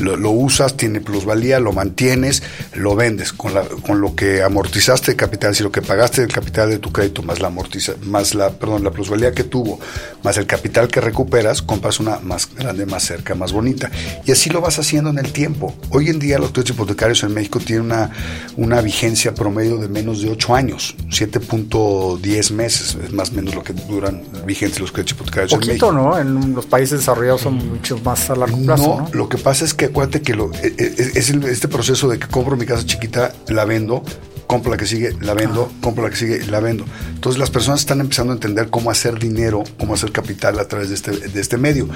lo, 0.00 0.16
lo 0.16 0.30
usas, 0.30 0.76
tiene 0.76 1.00
plusvalía, 1.00 1.60
lo 1.60 1.72
mantienes, 1.72 2.42
lo 2.74 2.96
vendes 2.96 3.32
con, 3.32 3.54
la, 3.54 3.64
con 3.64 4.00
lo 4.00 4.14
que 4.14 4.21
que 4.22 4.40
amortizaste 4.40 5.10
el 5.10 5.16
capital, 5.16 5.52
si 5.52 5.64
lo 5.64 5.72
que 5.72 5.82
pagaste 5.82 6.22
el 6.22 6.32
capital 6.32 6.70
de 6.70 6.78
tu 6.78 6.92
crédito 6.92 7.24
más 7.24 7.40
la 7.40 7.48
amortiza, 7.48 7.94
más 8.04 8.36
la, 8.36 8.50
perdón, 8.50 8.84
la 8.84 8.92
plusvalía 8.92 9.32
que 9.32 9.42
tuvo, 9.42 9.80
más 10.22 10.36
el 10.36 10.46
capital 10.46 10.86
que 10.86 11.00
recuperas, 11.00 11.60
compras 11.60 11.98
una 11.98 12.20
más 12.20 12.48
grande, 12.54 12.86
más 12.86 13.02
cerca, 13.02 13.34
más 13.34 13.50
bonita. 13.50 13.90
Y 14.24 14.30
así 14.30 14.48
lo 14.48 14.60
vas 14.60 14.78
haciendo 14.78 15.10
en 15.10 15.18
el 15.18 15.32
tiempo. 15.32 15.74
Hoy 15.90 16.08
en 16.08 16.20
día 16.20 16.38
los 16.38 16.52
créditos 16.52 16.76
hipotecarios 16.76 17.24
en 17.24 17.34
México 17.34 17.58
tienen 17.58 17.86
una, 17.86 18.10
una 18.56 18.80
vigencia 18.80 19.34
promedio 19.34 19.78
de 19.78 19.88
menos 19.88 20.22
de 20.22 20.30
8 20.30 20.54
años, 20.54 20.94
7.10 21.08 22.52
meses, 22.52 22.96
es 23.02 23.12
más 23.12 23.30
o 23.30 23.32
menos 23.32 23.56
lo 23.56 23.64
que 23.64 23.72
duran 23.72 24.22
vigentes 24.46 24.78
los 24.78 24.92
créditos 24.92 25.16
hipotecarios 25.16 25.52
en 25.54 25.66
México. 25.66 25.90
¿no? 25.90 26.16
En 26.16 26.54
los 26.54 26.66
países 26.66 27.00
desarrollados 27.00 27.40
son 27.40 27.54
mucho 27.54 27.98
más 27.98 28.30
a 28.30 28.36
largo 28.36 28.56
plazo. 28.58 29.00
No, 29.00 29.10
lo 29.12 29.28
que 29.28 29.38
pasa 29.38 29.64
es 29.64 29.74
que 29.74 29.86
acuérdate 29.86 30.22
que 30.22 30.34
lo, 30.34 30.52
e, 30.62 30.76
e, 30.78 31.10
es, 31.18 31.30
este 31.30 31.66
proceso 31.66 32.08
de 32.08 32.20
que 32.20 32.28
compro 32.28 32.56
mi 32.56 32.66
casa 32.66 32.86
chiquita, 32.86 33.34
la 33.48 33.64
vendo, 33.64 34.04
compro 34.52 34.70
la 34.70 34.76
que 34.76 34.84
sigue, 34.84 35.16
la 35.22 35.32
vendo, 35.32 35.72
compro 35.80 36.04
la 36.04 36.10
que 36.10 36.16
sigue, 36.16 36.44
la 36.44 36.60
vendo. 36.60 36.84
Entonces 37.14 37.38
las 37.40 37.48
personas 37.48 37.80
están 37.80 38.02
empezando 38.02 38.34
a 38.34 38.36
entender 38.36 38.68
cómo 38.68 38.90
hacer 38.90 39.18
dinero, 39.18 39.64
cómo 39.78 39.94
hacer 39.94 40.12
capital 40.12 40.58
a 40.58 40.68
través 40.68 40.90
de 40.90 40.94
este, 40.94 41.10
de 41.10 41.40
este 41.40 41.56
medio. 41.56 41.88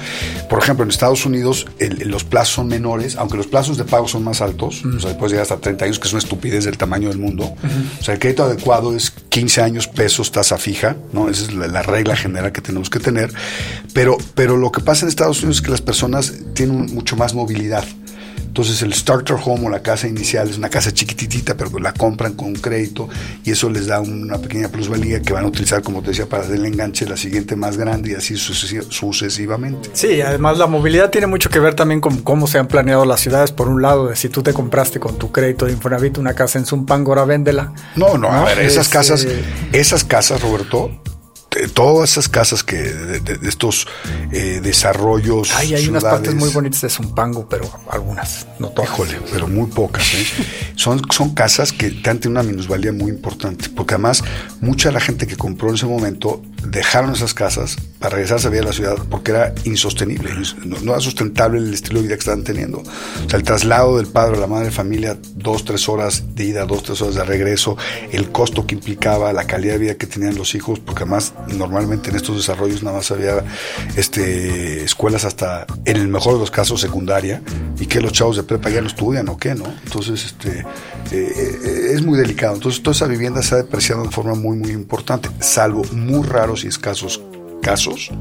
Por 0.49 0.57
ejemplo, 0.57 0.83
en 0.83 0.89
Estados 0.89 1.23
Unidos 1.27 1.67
los 1.79 2.23
plazos 2.23 2.55
son 2.55 2.67
menores, 2.67 3.15
aunque 3.15 3.37
los 3.37 3.45
plazos 3.45 3.77
de 3.77 3.83
pago 3.83 4.07
son 4.07 4.23
más 4.23 4.41
altos, 4.41 4.83
o 4.83 4.99
sea, 4.99 5.15
puedes 5.19 5.33
llegar 5.33 5.43
hasta 5.43 5.57
30 5.57 5.85
años, 5.85 5.99
que 5.99 6.07
es 6.07 6.13
una 6.13 6.19
estupidez 6.19 6.65
del 6.65 6.79
tamaño 6.79 7.09
del 7.09 7.19
mundo. 7.19 7.53
O 7.99 8.03
sea, 8.03 8.15
el 8.15 8.19
crédito 8.19 8.43
adecuado 8.43 8.95
es 8.95 9.11
15 9.11 9.61
años, 9.61 9.87
pesos, 9.87 10.31
tasa 10.31 10.57
fija, 10.57 10.95
¿no? 11.13 11.29
Esa 11.29 11.43
es 11.43 11.53
la, 11.53 11.67
la, 11.67 11.83
regla 11.83 12.15
general 12.15 12.51
que 12.51 12.61
tenemos 12.61 12.89
que 12.89 12.99
tener. 12.99 13.31
Pero, 13.93 14.17
pero 14.33 14.57
lo 14.57 14.71
que 14.71 14.81
pasa 14.81 15.05
en 15.05 15.09
Estados 15.09 15.43
Unidos 15.43 15.57
es 15.57 15.61
que 15.61 15.69
las 15.69 15.81
personas 15.81 16.33
tienen 16.55 16.87
mucho 16.95 17.15
más 17.17 17.35
movilidad. 17.35 17.85
Entonces 18.57 18.81
el 18.81 18.91
starter 18.91 19.37
home 19.45 19.67
o 19.67 19.69
la 19.69 19.83
casa 19.83 20.07
inicial 20.07 20.49
es 20.49 20.57
una 20.57 20.67
casa 20.67 20.91
chiquititita, 20.91 21.55
pero 21.55 21.77
la 21.77 21.93
compran 21.93 22.33
con 22.33 22.47
un 22.47 22.55
crédito 22.55 23.07
y 23.43 23.51
eso 23.51 23.69
les 23.69 23.85
da 23.85 24.01
una 24.01 24.39
pequeña 24.39 24.67
plusvalía 24.67 25.21
que 25.21 25.31
van 25.31 25.45
a 25.45 25.47
utilizar, 25.47 25.83
como 25.83 26.01
te 26.01 26.07
decía, 26.07 26.25
para 26.25 26.41
hacer 26.41 26.55
el 26.55 26.65
enganche 26.65 27.05
la 27.05 27.17
siguiente 27.17 27.55
más 27.55 27.77
grande 27.77 28.13
y 28.13 28.15
así 28.15 28.35
sucesivamente. 28.35 29.91
Sí, 29.93 30.21
además 30.21 30.57
la 30.57 30.65
movilidad 30.65 31.11
tiene 31.11 31.27
mucho 31.27 31.51
que 31.51 31.59
ver 31.59 31.75
también 31.75 32.01
con 32.01 32.17
cómo 32.23 32.47
se 32.47 32.57
han 32.57 32.67
planeado 32.67 33.05
las 33.05 33.19
ciudades. 33.19 33.51
Por 33.51 33.67
un 33.67 33.83
lado, 33.83 34.15
si 34.15 34.27
tú 34.27 34.41
te 34.41 34.53
compraste 34.53 34.99
con 34.99 35.19
tu 35.19 35.31
crédito 35.31 35.67
de 35.67 35.73
Infonavit 35.73 36.17
una 36.17 36.33
casa 36.33 36.57
en 36.57 36.65
Zumpango, 36.65 37.11
ahora 37.11 37.25
véndela. 37.25 37.73
No, 37.95 38.17
no, 38.17 38.27
a 38.27 38.43
ver, 38.43 38.61
esas 38.61 38.89
casas, 38.89 39.23
eh, 39.23 39.45
esas 39.71 40.03
casas, 40.03 40.41
Roberto, 40.41 40.89
todas 41.73 42.11
esas 42.11 42.29
casas 42.29 42.63
que 42.63 42.77
de, 42.77 43.47
estos 43.47 43.87
eh, 44.31 44.59
desarrollos. 44.61 45.51
Ay, 45.55 45.75
hay 45.75 45.87
unas 45.87 46.03
partes 46.03 46.33
muy 46.35 46.49
bonitas 46.49 46.81
de 46.81 46.89
Zumpango, 46.89 47.47
pero 47.49 47.69
algunas, 47.89 48.47
no 48.59 48.69
todas. 48.69 48.89
Híjole, 48.91 49.19
pero 49.31 49.47
muy 49.47 49.67
pocas. 49.67 50.13
¿eh? 50.13 50.25
son, 50.75 51.01
son 51.11 51.33
casas 51.33 51.71
que 51.71 51.87
han 51.87 52.19
tenido 52.19 52.31
una 52.31 52.43
minusvalía 52.43 52.91
muy 52.91 53.11
importante, 53.11 53.69
porque 53.69 53.95
además 53.95 54.23
mucha 54.61 54.89
de 54.89 54.93
la 54.93 54.99
gente 54.99 55.27
que 55.27 55.35
compró 55.35 55.69
en 55.69 55.75
ese 55.75 55.85
momento 55.85 56.41
dejaron 56.63 57.13
esas 57.13 57.33
casas 57.33 57.77
para 57.99 58.15
regresarse 58.15 58.47
a 58.47 58.49
vivir 58.49 58.63
a 58.63 58.67
la 58.67 58.73
ciudad 58.73 58.97
porque 59.09 59.31
era 59.31 59.53
insostenible, 59.63 60.31
no, 60.65 60.91
era 60.91 60.99
sustentable 60.99 61.59
el 61.59 61.73
estilo 61.73 61.99
de 61.99 62.07
vida 62.07 62.15
que 62.15 62.19
estaban 62.19 62.43
teniendo. 62.43 62.79
O 62.79 63.29
sea, 63.29 63.37
el 63.37 63.43
traslado 63.43 63.97
del 63.97 64.07
padre 64.07 64.37
a 64.37 64.39
la 64.41 64.47
madre 64.47 64.65
de 64.65 64.71
familia, 64.71 65.17
dos, 65.35 65.65
tres 65.65 65.87
horas 65.89 66.35
de 66.35 66.45
ida, 66.45 66.65
dos, 66.65 66.83
tres 66.83 67.01
horas 67.01 67.15
de 67.15 67.23
regreso, 67.23 67.77
el 68.11 68.31
costo 68.31 68.65
que 68.65 68.75
implicaba, 68.75 69.33
la 69.33 69.45
calidad 69.45 69.73
de 69.73 69.79
vida 69.79 69.95
que 69.95 70.07
tenían 70.07 70.35
los 70.35 70.55
hijos, 70.55 70.79
porque 70.79 71.03
además 71.03 71.33
normalmente 71.55 72.09
en 72.09 72.15
estos 72.15 72.37
desarrollos 72.37 72.83
nada 72.83 72.97
más 72.97 73.11
había 73.11 73.43
este, 73.95 74.83
escuelas 74.83 75.25
hasta, 75.25 75.65
en 75.85 75.97
el 75.97 76.07
mejor 76.07 76.33
de 76.33 76.39
los 76.39 76.51
casos, 76.51 76.81
secundaria, 76.81 77.41
y 77.79 77.85
que 77.85 78.01
los 78.01 78.11
chavos 78.11 78.37
de 78.37 78.43
prepa 78.43 78.69
ya 78.69 78.81
no 78.81 78.87
estudian 78.87 79.27
o 79.29 79.37
qué, 79.37 79.55
¿no? 79.55 79.65
Entonces, 79.83 80.25
este, 80.25 80.59
eh, 80.59 80.65
eh, 81.11 81.91
es 81.93 82.03
muy 82.03 82.17
delicado. 82.17 82.55
Entonces, 82.55 82.81
toda 82.81 82.95
esa 82.95 83.07
vivienda 83.07 83.41
se 83.41 83.55
ha 83.55 83.57
depreciado 83.57 84.03
de 84.03 84.09
forma 84.09 84.35
muy, 84.35 84.57
muy 84.57 84.71
importante, 84.71 85.29
salvo 85.39 85.83
muy 85.91 86.25
raros 86.25 86.63
y 86.63 86.67
escasos 86.67 87.21
casos, 87.61 88.11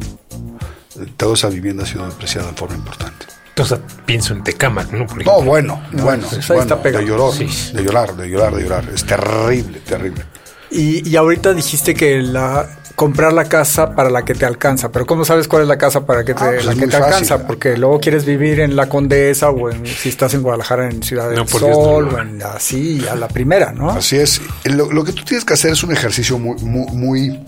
toda 1.16 1.34
esa 1.34 1.48
vivienda 1.48 1.84
ha 1.84 1.86
sido 1.86 2.06
depreciada 2.08 2.50
de 2.50 2.56
forma 2.56 2.76
importante. 2.76 3.26
Entonces 3.48 3.78
pienso 4.04 4.34
en 4.34 4.44
Tecámac, 4.44 4.92
¿no? 4.92 5.06
no, 5.24 5.42
bueno, 5.42 5.82
bueno, 5.92 6.28
de 6.28 7.06
llorar, 7.06 7.34
de 7.72 7.82
llorar, 7.82 8.14
de 8.14 8.28
llorar, 8.28 8.54
de 8.54 8.62
llorar. 8.62 8.84
Es 8.94 9.06
terrible, 9.06 9.80
terrible. 9.80 10.24
Y, 10.70 11.08
y 11.08 11.16
ahorita 11.16 11.54
dijiste 11.54 11.94
que 11.94 12.20
la 12.20 12.68
comprar 12.96 13.32
la 13.32 13.44
casa 13.44 13.94
para 13.94 14.10
la 14.10 14.24
que 14.24 14.34
te 14.34 14.44
alcanza, 14.44 14.90
pero 14.90 15.06
¿cómo 15.06 15.24
sabes 15.24 15.46
cuál 15.46 15.62
es 15.62 15.68
la 15.68 15.78
casa 15.78 16.04
para 16.04 16.24
que 16.24 16.34
te, 16.34 16.42
ah, 16.42 16.50
pues 16.54 16.64
la 16.64 16.74
que 16.74 16.88
te 16.88 16.96
alcanza? 16.96 17.46
Porque 17.46 17.76
luego 17.76 18.00
quieres 18.00 18.24
vivir 18.24 18.58
en 18.60 18.74
la 18.74 18.88
Condesa 18.88 19.50
o 19.50 19.70
en, 19.70 19.86
si 19.86 20.08
estás 20.08 20.34
en 20.34 20.42
Guadalajara 20.42 20.88
en 20.88 21.02
Ciudad 21.02 21.30
del 21.30 21.46
Sol 21.46 22.08
o 22.08 22.18
en 22.18 22.42
así 22.42 23.06
a 23.08 23.14
la 23.14 23.28
primera, 23.28 23.72
¿no? 23.72 23.90
Así 23.90 24.16
es. 24.16 24.40
Lo, 24.64 24.90
lo, 24.90 25.04
que 25.04 25.12
tú 25.12 25.22
tienes 25.24 25.44
que 25.44 25.54
hacer 25.54 25.72
es 25.72 25.84
un 25.84 25.92
ejercicio 25.92 26.38
muy, 26.38 26.56
muy, 26.62 26.86
muy 26.92 27.40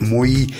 muy 0.00 0.54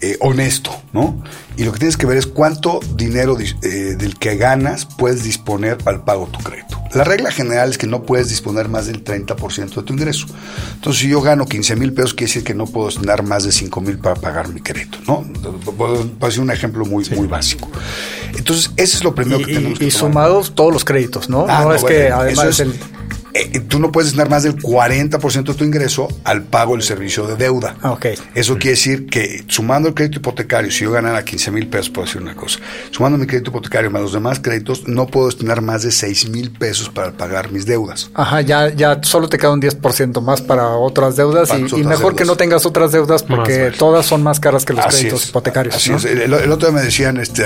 eh, 0.00 0.16
honesto, 0.20 0.82
¿no? 0.92 1.22
Y 1.56 1.64
lo 1.64 1.72
que 1.72 1.78
tienes 1.78 1.96
que 1.96 2.06
ver 2.06 2.18
es 2.18 2.26
cuánto 2.26 2.80
dinero 2.94 3.36
eh, 3.40 3.68
del 3.96 4.18
que 4.18 4.36
ganas 4.36 4.86
puedes 4.86 5.22
disponer 5.22 5.78
para 5.78 5.98
el 5.98 6.02
pago 6.02 6.26
de 6.26 6.32
tu 6.32 6.38
crédito. 6.40 6.71
La 6.94 7.04
regla 7.04 7.32
general 7.32 7.70
es 7.70 7.78
que 7.78 7.86
no 7.86 8.02
puedes 8.02 8.28
disponer 8.28 8.68
más 8.68 8.86
del 8.86 9.02
30% 9.02 9.74
de 9.74 9.82
tu 9.82 9.92
ingreso. 9.94 10.26
Entonces, 10.74 11.02
si 11.02 11.08
yo 11.08 11.22
gano 11.22 11.46
15 11.46 11.76
mil 11.76 11.92
pesos, 11.92 12.12
quiere 12.12 12.28
decir 12.28 12.44
que 12.44 12.54
no 12.54 12.66
puedo 12.66 12.86
destinar 12.86 13.22
más 13.22 13.44
de 13.44 13.52
5 13.52 13.80
mil 13.80 13.98
para 13.98 14.14
pagar 14.14 14.48
mi 14.48 14.60
crédito, 14.60 14.98
¿no? 15.06 15.24
Puedo 15.76 16.10
hacer 16.20 16.40
un 16.40 16.50
ejemplo 16.50 16.84
muy, 16.84 17.08
muy 17.10 17.26
básico. 17.26 17.70
Entonces, 18.36 18.70
ese 18.76 18.98
es 18.98 19.04
lo 19.04 19.14
primero 19.14 19.38
que 19.38 19.54
tenemos 19.54 19.78
que 19.78 19.86
Y 19.86 19.90
sumados 19.90 20.54
todos 20.54 20.72
los 20.72 20.84
créditos, 20.84 21.28
¿no? 21.28 21.46
Ah, 21.48 21.64
no, 21.64 21.74
es 21.74 21.84
que 21.84 22.10
además 22.10 22.60
el 22.60 22.74
eh, 23.34 23.60
tú 23.60 23.78
no 23.78 23.90
puedes 23.90 24.08
destinar 24.08 24.28
más 24.28 24.42
del 24.42 24.56
40% 24.56 25.44
de 25.44 25.54
tu 25.54 25.64
ingreso 25.64 26.08
al 26.24 26.42
pago 26.42 26.72
del 26.74 26.82
servicio 26.82 27.26
de 27.26 27.36
deuda. 27.36 27.76
Okay. 27.82 28.14
Eso 28.34 28.54
quiere 28.54 28.70
decir 28.70 29.06
que 29.06 29.44
sumando 29.48 29.88
el 29.88 29.94
crédito 29.94 30.18
hipotecario, 30.18 30.70
si 30.70 30.84
yo 30.84 30.92
ganara 30.92 31.24
15 31.24 31.50
mil 31.50 31.66
pesos, 31.66 31.88
puedo 31.88 32.06
decir 32.06 32.20
una 32.20 32.34
cosa, 32.34 32.58
sumando 32.90 33.16
mi 33.16 33.26
crédito 33.26 33.50
hipotecario 33.50 33.90
más 33.90 34.02
los 34.02 34.12
demás 34.12 34.40
créditos, 34.40 34.86
no 34.86 35.06
puedo 35.06 35.26
destinar 35.26 35.62
más 35.62 35.82
de 35.82 35.90
6 35.90 36.28
mil 36.28 36.50
pesos 36.50 36.90
para 36.90 37.12
pagar 37.12 37.50
mis 37.50 37.64
deudas. 37.64 38.10
Ajá, 38.14 38.42
ya, 38.42 38.68
ya 38.68 39.00
solo 39.02 39.28
te 39.28 39.38
queda 39.38 39.52
un 39.52 39.62
10% 39.62 40.20
más 40.20 40.42
para 40.42 40.68
otras 40.68 41.16
deudas 41.16 41.50
y, 41.56 41.84
mejor 41.84 42.14
que 42.14 42.24
no 42.24 42.36
tengas 42.36 42.66
otras 42.66 42.92
deudas 42.92 43.22
porque 43.22 43.72
todas 43.78 44.04
son 44.04 44.22
más 44.22 44.40
caras 44.40 44.64
que 44.64 44.74
los 44.74 44.84
créditos 44.86 45.28
hipotecarios. 45.28 45.74
Así 45.76 45.92
es. 45.92 46.04
El, 46.04 46.32
otro 46.34 46.68
día 46.68 46.78
me 46.78 46.82
decían, 46.84 47.16
este, 47.16 47.44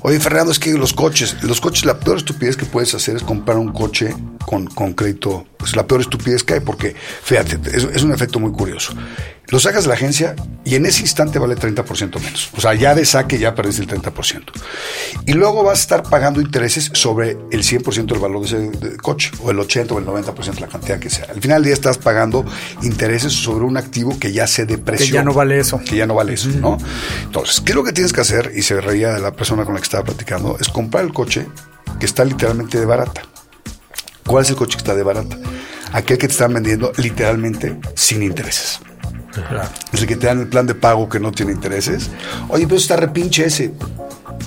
oye 0.00 0.18
Fernando, 0.18 0.52
es 0.52 0.58
que 0.58 0.72
los 0.72 0.92
coches, 0.92 1.36
los 1.42 1.60
coches, 1.60 1.84
la 1.84 1.98
peor 1.98 2.18
estupidez 2.18 2.56
que 2.56 2.64
puedes 2.64 2.94
hacer 2.94 3.16
es 3.16 3.22
comprar 3.22 3.58
un 3.58 3.72
coche 3.72 4.14
con, 4.46 4.66
con 4.66 4.94
crédito 4.94 5.25
pues 5.56 5.76
la 5.76 5.86
peor 5.86 6.00
estupidez 6.00 6.42
que 6.42 6.54
hay, 6.54 6.60
porque 6.60 6.94
fíjate, 6.94 7.58
es, 7.74 8.02
un 8.02 8.12
efecto 8.12 8.38
muy 8.38 8.52
curioso. 8.52 8.94
Lo 9.48 9.60
sacas 9.60 9.84
de 9.84 9.88
la 9.88 9.94
agencia 9.94 10.34
y 10.64 10.74
en 10.74 10.86
ese 10.86 11.02
instante 11.02 11.38
vale 11.38 11.54
30% 11.54 12.20
menos. 12.20 12.50
O 12.56 12.60
sea, 12.60 12.74
ya 12.74 12.96
de 12.96 13.04
saque 13.04 13.38
ya 13.38 13.54
perdiste 13.54 13.82
el 13.82 13.88
30%. 13.88 14.42
Y 15.24 15.34
luego 15.34 15.62
vas 15.62 15.78
a 15.78 15.82
estar 15.82 16.02
pagando 16.02 16.40
intereses 16.40 16.90
sobre 16.94 17.36
el 17.52 17.62
100% 17.62 18.06
del 18.06 18.18
valor 18.18 18.40
de 18.40 18.46
ese 18.46 18.96
coche, 18.96 19.30
o 19.42 19.50
el 19.52 19.60
80 19.60 19.94
o 19.94 19.98
el 19.98 20.06
90% 20.06 20.58
la 20.58 20.66
cantidad 20.66 20.98
que 20.98 21.10
sea. 21.10 21.26
Al 21.26 21.40
final 21.40 21.58
del 21.58 21.66
día 21.66 21.74
estás 21.74 21.98
pagando 21.98 22.44
intereses 22.82 23.32
sobre 23.32 23.64
un 23.64 23.76
activo 23.76 24.18
que 24.18 24.32
ya 24.32 24.48
se 24.48 24.66
depreció. 24.66 25.06
Que 25.06 25.12
ya 25.12 25.22
no 25.22 25.32
vale 25.32 25.60
eso. 25.60 25.80
Que 25.80 25.96
ya 25.96 26.06
no 26.06 26.14
vale 26.14 26.34
eso, 26.34 26.48
¿no? 26.48 26.78
Entonces, 27.22 27.60
¿qué 27.60 27.70
es 27.70 27.76
lo 27.76 27.84
que 27.84 27.92
tienes 27.92 28.12
que 28.12 28.20
hacer? 28.20 28.52
Y 28.56 28.62
se 28.62 28.80
reía 28.80 29.12
de 29.12 29.20
la 29.20 29.32
persona 29.32 29.64
con 29.64 29.74
la 29.74 29.80
que 29.80 29.84
estaba 29.84 30.02
platicando, 30.02 30.56
es 30.60 30.68
comprar 30.68 31.04
el 31.04 31.12
coche 31.12 31.46
que 32.00 32.06
está 32.06 32.24
literalmente 32.24 32.80
de 32.80 32.86
barata. 32.86 33.22
¿Cuál 34.26 34.44
es 34.44 34.50
el 34.50 34.56
coche 34.56 34.72
que 34.72 34.78
está 34.78 34.94
de 34.94 35.02
barata? 35.02 35.36
Aquel 35.92 36.18
que 36.18 36.26
te 36.26 36.32
están 36.32 36.52
vendiendo 36.52 36.92
literalmente 36.96 37.78
sin 37.94 38.22
intereses. 38.22 38.80
Es 39.92 40.00
el 40.00 40.06
que 40.06 40.16
te 40.16 40.26
dan 40.26 40.40
el 40.40 40.48
plan 40.48 40.66
de 40.66 40.74
pago 40.74 41.08
que 41.08 41.20
no 41.20 41.30
tiene 41.32 41.52
intereses. 41.52 42.10
Oye, 42.48 42.66
pero 42.66 42.76
está 42.76 42.96
repinche 42.96 43.44
ese. 43.44 43.72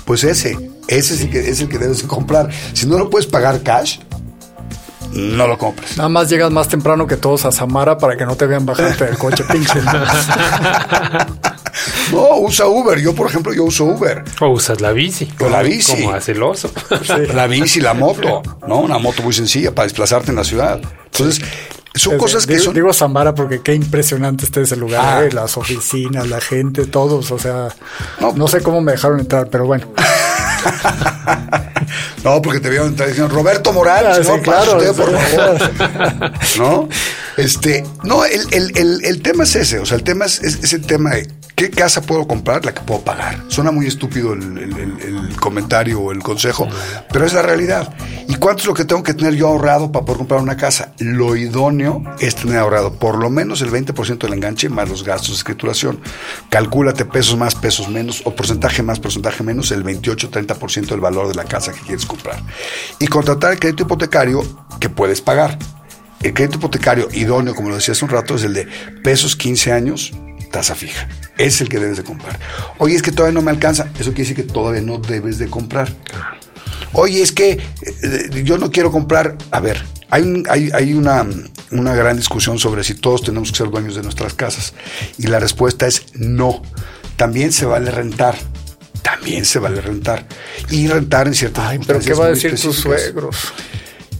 Pues 0.05 0.23
ese, 0.23 0.71
ese 0.87 1.13
es 1.13 1.21
el 1.21 1.29
que, 1.29 1.39
es 1.39 1.61
el 1.61 1.69
que 1.69 1.77
debes 1.77 2.03
comprar. 2.03 2.49
Si 2.73 2.87
no 2.87 2.97
lo 2.97 3.09
puedes 3.09 3.27
pagar 3.27 3.61
cash, 3.61 3.99
no 5.13 5.47
lo 5.47 5.57
compres. 5.57 5.97
Nada 5.97 6.09
más 6.09 6.29
llegas 6.29 6.51
más 6.51 6.67
temprano 6.67 7.07
que 7.07 7.17
todos 7.17 7.45
a 7.45 7.51
Samara 7.51 7.97
para 7.97 8.17
que 8.17 8.25
no 8.25 8.35
te 8.35 8.45
vean 8.45 8.65
bajarte 8.65 9.05
del 9.05 9.17
coche 9.17 9.43
pinche. 9.51 9.79
No, 12.11 12.37
usa 12.37 12.67
Uber. 12.67 12.99
Yo, 12.99 13.13
por 13.13 13.27
ejemplo, 13.27 13.53
yo 13.53 13.63
uso 13.63 13.85
Uber. 13.85 14.23
O 14.41 14.49
usas 14.49 14.81
la 14.81 14.91
bici. 14.91 15.27
O 15.39 15.49
la 15.49 15.61
bici. 15.61 15.95
Como 15.95 16.13
hace 16.13 16.31
el 16.33 16.43
oso. 16.43 16.71
La 17.33 17.47
bici, 17.47 17.79
la 17.79 17.93
moto, 17.93 18.41
¿no? 18.67 18.79
Una 18.79 18.97
moto 18.97 19.21
muy 19.23 19.33
sencilla 19.33 19.73
para 19.73 19.85
desplazarte 19.85 20.31
en 20.31 20.35
la 20.35 20.43
ciudad. 20.43 20.81
Entonces, 21.05 21.41
son 21.95 22.17
cosas 22.17 22.45
que 22.45 22.59
son. 22.59 22.73
Digo 22.73 22.93
Zambara 22.93 23.35
porque 23.35 23.61
qué 23.61 23.73
impresionante 23.73 24.45
está 24.45 24.61
ese 24.61 24.75
lugar, 24.75 25.23
ah. 25.23 25.25
¿eh? 25.25 25.31
las 25.31 25.57
oficinas, 25.57 26.27
la 26.27 26.39
gente, 26.39 26.85
todos. 26.85 27.31
O 27.31 27.39
sea, 27.39 27.69
no, 28.19 28.47
sé 28.47 28.61
cómo 28.61 28.81
me 28.81 28.93
dejaron 28.93 29.19
entrar, 29.19 29.49
pero 29.49 29.65
bueno. 29.65 29.87
no, 32.23 32.41
porque 32.41 32.59
te 32.59 32.69
vieron 32.69 32.89
entrar 32.89 33.09
diciendo 33.09 33.33
Roberto 33.33 33.73
Morales, 33.73 34.29
ah, 34.29 34.39
claro, 34.41 34.77
usted, 34.77 34.93
por 34.93 35.17
favor. 35.17 36.31
¿No? 36.57 36.89
Este, 37.37 37.85
no, 38.03 38.25
el, 38.25 38.41
el, 38.51 39.05
el, 39.05 39.21
tema 39.21 39.43
es 39.43 39.55
ese, 39.55 39.79
o 39.79 39.85
sea, 39.85 39.97
el 39.97 40.03
tema 40.03 40.25
es, 40.25 40.41
es, 40.41 40.73
el 40.73 40.81
tema 40.85 41.11
de 41.11 41.27
¿qué 41.59 41.69
casa 41.69 42.01
puedo 42.01 42.25
comprar? 42.25 42.63
La 42.63 42.73
que 42.73 42.79
puedo 42.79 43.01
pagar. 43.01 43.43
Suena 43.49 43.71
muy 43.71 43.85
estúpido 43.85 44.31
el, 44.31 45.35
comentario 45.41 45.99
o 45.99 46.13
el 46.13 46.19
consejo, 46.19 46.69
pero 47.11 47.25
es 47.25 47.33
la 47.33 47.41
realidad. 47.41 47.93
¿Y 48.29 48.35
cuánto 48.35 48.61
es 48.61 48.67
lo 48.67 48.73
que 48.73 48.85
tengo 48.85 49.03
que 49.03 49.13
tener 49.13 49.33
yo 49.33 49.49
ahorrado 49.49 49.91
para 49.91 50.05
poder 50.05 50.19
comprar 50.19 50.39
una 50.39 50.55
casa? 50.55 50.93
Lo 50.99 51.35
idóneo 51.35 52.01
es 52.21 52.35
tener 52.35 52.59
ahorrado 52.59 52.93
por 52.93 53.17
lo 53.17 53.29
menos 53.29 53.61
el 53.61 53.71
20% 53.71 54.19
del 54.19 54.33
enganche 54.35 54.69
más 54.69 54.87
los 54.87 55.03
gastos 55.03 55.31
de 55.31 55.35
escrituración. 55.35 55.99
Calcúlate 56.49 57.03
pesos 57.03 57.37
más, 57.37 57.55
pesos 57.55 57.89
menos, 57.89 58.21
o 58.23 58.33
porcentaje 58.33 58.81
más, 58.81 59.01
porcentaje 59.01 59.43
menos, 59.43 59.71
el 59.71 59.83
28-30% 59.83 60.87
del 60.87 61.01
valor 61.01 61.27
de 61.27 61.35
la 61.35 61.43
casa 61.43 61.73
que 61.73 61.81
quieres 61.81 62.05
comprar. 62.05 62.41
Y 62.99 63.07
contratar 63.07 63.51
el 63.51 63.59
crédito 63.59 63.83
hipotecario 63.83 64.43
que 64.79 64.87
puedes 64.87 65.19
pagar. 65.19 65.59
El 66.21 66.33
crédito 66.33 66.55
hipotecario 66.55 67.09
idóneo, 67.11 67.53
como 67.53 67.67
lo 67.67 67.75
decía 67.75 67.91
hace 67.91 68.05
un 68.05 68.11
rato, 68.11 68.35
es 68.35 68.43
el 68.43 68.53
de 68.53 68.65
pesos 69.03 69.35
15 69.35 69.73
años, 69.73 70.13
tasa 70.49 70.75
fija. 70.75 71.07
Es 71.37 71.61
el 71.61 71.69
que 71.69 71.79
debes 71.79 71.97
de 71.97 72.03
comprar. 72.03 72.39
Oye, 72.77 72.95
es 72.95 73.01
que 73.01 73.11
todavía 73.11 73.33
no 73.33 73.41
me 73.41 73.51
alcanza. 73.51 73.89
Eso 73.99 74.11
quiere 74.11 74.29
decir 74.29 74.35
que 74.35 74.43
todavía 74.43 74.81
no 74.81 74.97
debes 74.97 75.37
de 75.37 75.49
comprar. 75.49 75.93
Oye, 76.93 77.21
es 77.21 77.31
que 77.31 77.51
eh, 77.51 78.43
yo 78.43 78.57
no 78.57 78.71
quiero 78.71 78.91
comprar. 78.91 79.37
A 79.51 79.59
ver, 79.59 79.83
hay, 80.09 80.43
hay, 80.49 80.69
hay 80.73 80.93
una, 80.93 81.25
una 81.71 81.95
gran 81.95 82.17
discusión 82.17 82.59
sobre 82.59 82.83
si 82.83 82.95
todos 82.95 83.23
tenemos 83.23 83.51
que 83.51 83.57
ser 83.57 83.69
dueños 83.69 83.95
de 83.95 84.03
nuestras 84.03 84.33
casas. 84.33 84.73
Y 85.17 85.27
la 85.27 85.39
respuesta 85.39 85.87
es 85.87 86.07
no. 86.15 86.61
También 87.15 87.51
se 87.51 87.65
vale 87.65 87.91
rentar 87.91 88.35
también 89.01 89.45
se 89.45 89.59
vale 89.59 89.81
rentar. 89.81 90.25
Y 90.69 90.87
rentar 90.87 91.27
en 91.27 91.33
ciertas 91.33 91.65
Ay, 91.65 91.79
pero 91.85 91.99
¿qué 91.99 92.13
va 92.13 92.25
a 92.25 92.29
decir 92.29 92.59
tus 92.59 92.77
suegros? 92.77 93.53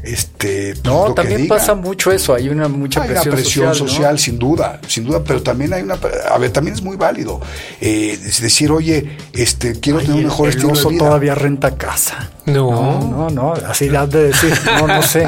Este, 0.03 0.75
no, 0.84 1.13
también 1.13 1.48
pasa 1.48 1.75
mucho 1.75 2.12
eso, 2.12 2.34
hay 2.34 2.48
una 2.48 2.70
mucha 2.70 3.03
presión, 3.03 3.36
presión 3.36 3.75
social, 3.75 4.18
sin 4.18 4.39
duda, 4.39 4.79
sin 4.88 5.03
duda, 5.03 5.22
pero 5.24 5.44
también 5.44 5.74
hay 5.74 5.84
una, 5.84 5.96
a 6.32 6.38
ver, 6.38 6.51
también 6.51 6.75
es 6.75 6.82
muy 6.82 6.96
válido 6.96 7.41
eh, 7.82 8.18
decir, 8.39 8.72
oye, 8.72 9.18
este, 9.34 9.79
quiero 9.79 10.00
tener 10.00 10.15
un 10.15 10.24
mejor 10.24 10.48
el 10.48 10.56
estilo 10.56 10.74
de 10.74 10.89
vida. 10.89 11.00
todavía 11.00 11.36
renta 11.36 11.75
casa. 11.75 12.32
No, 12.46 13.00
no, 13.01 13.29
no, 13.29 13.53
así 13.53 13.94
has 13.94 14.10
de 14.10 14.24
decir, 14.24 14.53
no, 14.79 14.88
no 14.88 15.01
sé. 15.03 15.25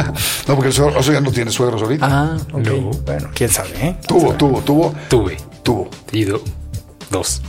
no, 0.48 0.56
porque 0.56 0.70
el 0.70 0.82
oso 0.82 1.12
ya 1.12 1.20
no 1.22 1.32
tiene 1.32 1.51
suegros 1.51 1.82
ahorita. 1.82 2.08
Ah, 2.10 2.38
ok. 2.54 3.04
Bueno, 3.06 3.30
quién 3.34 3.50
sabe, 3.50 3.70
¿eh? 3.82 3.96
Tuvo, 4.08 4.34
tuvo, 4.36 4.62
tuvo. 4.62 4.96
Tuve. 5.10 5.38
Tuvo. 5.63 5.90
Y 6.12 6.25
dos. 7.10 7.42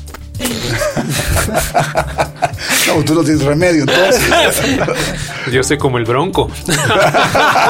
no, 2.89 3.05
tú 3.05 3.15
no 3.15 3.23
tienes 3.23 3.43
remedio, 3.43 3.83
entonces. 3.83 4.23
Yo 5.51 5.63
soy 5.63 5.79
como 5.79 5.99
el 5.99 6.05
bronco. 6.05 6.51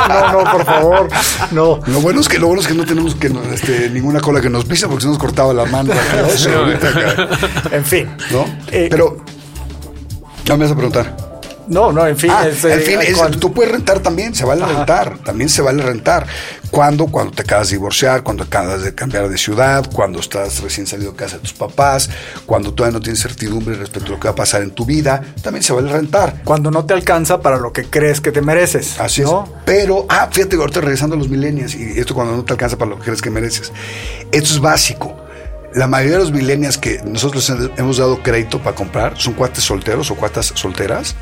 no, 0.09 0.33
no, 0.33 0.51
por 0.51 0.65
favor. 0.65 1.09
No. 1.51 1.81
Lo 1.87 2.01
bueno 2.01 2.21
es 2.21 2.29
que 2.29 2.39
lo 2.39 2.49
bueno 2.49 2.63
es 2.63 2.69
que 2.69 2.75
no 2.75 2.85
tenemos 2.85 3.15
que 3.15 3.31
este, 3.53 3.91
ninguna 3.91 4.21
cola 4.21 4.41
que 4.41 4.51
nos 4.51 4.65
pisa 4.65 4.89
porque 4.89 5.03
se 5.03 5.09
nos 5.09 5.19
cortaba 5.19 5.53
la 5.53 5.65
mano. 5.67 5.93
en 7.71 7.85
fin. 7.85 8.09
¿No? 8.31 8.45
Eh, 8.71 8.89
Pero, 8.91 9.19
no 10.49 10.57
me 10.57 10.65
vas 10.65 10.73
a 10.73 10.77
preguntar. 10.77 11.32
No, 11.73 11.91
no, 11.91 12.07
en 12.07 12.17
fin. 12.17 12.31
Ah, 12.31 12.47
en 12.47 12.55
fin, 12.55 13.01
eh, 13.01 13.15
tú 13.41 13.53
puedes 13.53 13.73
rentar 13.73 14.01
también, 14.01 14.35
se 14.35 14.45
vale 14.45 14.65
rentar, 14.65 15.19
también 15.19 15.49
se 15.49 15.63
vale 15.63 15.83
rentar. 15.83 16.27
¿Cuándo? 16.71 17.07
Cuando 17.07 17.33
te 17.33 17.43
acabas 17.43 17.69
de 17.69 17.77
divorciar, 17.77 18.23
cuando 18.23 18.45
acabas 18.45 18.83
de 18.83 18.95
cambiar 18.95 19.29
de 19.29 19.39
ciudad, 19.39 19.89
cuando 19.93 20.21
estás 20.21 20.61
recién 20.61 20.87
salido 20.87 21.13
de 21.13 21.17
casa 21.17 21.37
de 21.37 21.43
tus 21.43 21.55
papás, 21.55 22.11
cuando 22.45 22.75
todavía 22.75 22.99
no 22.99 23.03
tienes 23.03 23.23
certidumbre 23.23 23.75
respecto 23.75 24.09
a 24.09 24.15
lo 24.17 24.21
que 24.21 24.29
va 24.29 24.33
a 24.33 24.37
pasar 24.37 24.63
en 24.63 24.73
tu 24.73 24.85
vida, 24.85 25.23
también 25.43 25.63
se 25.63 25.73
vale 25.73 25.91
rentar. 25.91 26.43
Cuando 26.45 26.71
no 26.71 26.85
te 26.85 26.93
alcanza 26.93 27.41
para 27.41 27.57
lo 27.57 27.73
que 27.73 27.85
crees 27.85 28.21
que 28.21 28.33
te 28.33 28.43
mereces. 28.43 29.01
Así 29.01 29.23
es. 29.23 29.31
Pero, 29.65 30.05
ah, 30.11 30.29
fíjate, 30.31 30.57
ahorita 30.57 30.83
regresando 30.83 31.17
a 31.17 31.19
los 31.19 31.31
millennials, 31.31 31.75
y 31.75 31.99
esto 31.99 32.15
cuando 32.15 32.37
no 32.37 32.45
te 32.45 32.53
alcanza 32.53 32.77
para 32.77 32.91
lo 32.91 32.99
que 32.99 33.05
crees 33.05 33.23
que 33.23 33.31
mereces. 33.31 33.73
Esto 34.31 34.55
es 34.55 34.61
básico 34.61 35.17
La 35.75 35.87
mayoría 35.87 36.19
de 36.19 36.25
los 36.25 36.33
millennials 36.33 36.77
que 36.77 37.01
nosotros 37.03 37.51
hemos 37.79 37.97
dado 37.97 38.23
crédito 38.23 38.59
para 38.59 38.77
comprar 38.77 39.19
son 39.19 39.33
cuates 39.33 39.65
solteros 39.65 40.11
o 40.11 40.17
cuatas 40.17 40.53
solteras 40.55 41.17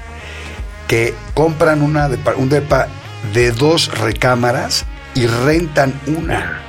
que 0.90 1.14
compran 1.35 1.82
una 1.82 2.11
un 2.37 2.49
depa 2.49 2.88
de 3.32 3.52
dos 3.52 3.97
recámaras 3.97 4.87
y 5.14 5.28
rentan 5.28 5.94
una. 6.09 6.62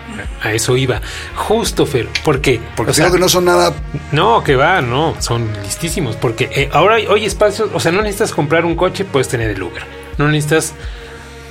A 0.44 0.54
eso 0.54 0.78
iba. 0.78 1.02
Justo, 1.36 1.88
Fer. 1.88 2.08
¿Por 2.24 2.40
qué? 2.40 2.62
Porque 2.76 2.94
creo 2.94 3.12
que 3.12 3.18
no 3.18 3.28
son 3.28 3.46
nada. 3.46 3.74
No, 4.12 4.44
que 4.44 4.56
va, 4.56 4.80
no. 4.80 5.16
Son 5.20 5.50
listísimos. 5.64 6.18
Porque 6.18 6.52
eh, 6.54 6.70
ahora 6.72 6.98
hay 6.98 7.26
espacios. 7.26 7.72
O 7.74 7.80
sea, 7.80 7.92
no 7.92 8.04
necesitas 8.04 8.32
comprar 8.32 8.64
un 8.64 8.76
coche, 8.76 9.06
puedes 9.06 9.28
tener 9.28 9.50
el 9.50 9.64
Uber. 9.64 9.82
No 10.20 10.28
necesitas 10.28 10.74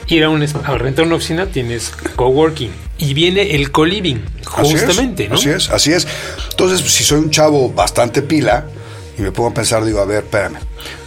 ir 0.07 0.23
a, 0.23 0.29
un, 0.29 0.41
a 0.41 0.79
rentar 0.79 1.07
una 1.07 1.17
oficina, 1.17 1.47
tienes 1.47 1.91
coworking. 2.15 2.71
Y 2.99 3.15
viene 3.15 3.57
el 3.57 3.73
co-living, 3.73 4.23
justamente, 4.47 5.29
¿no? 5.29 5.35
Así 5.35 5.49
es, 5.49 5.71
así 5.71 5.93
es. 5.93 6.07
Entonces, 6.53 6.89
si 6.89 7.03
soy 7.03 7.19
un 7.19 7.31
chavo 7.31 7.73
bastante 7.73 8.23
pila 8.23 8.67
y 9.19 9.23
me 9.23 9.33
pongo 9.33 9.51
a 9.51 9.55
pensar, 9.55 9.85
digo, 9.85 9.99
a 9.99 10.05
ver, 10.05 10.23
espérame. 10.23 10.59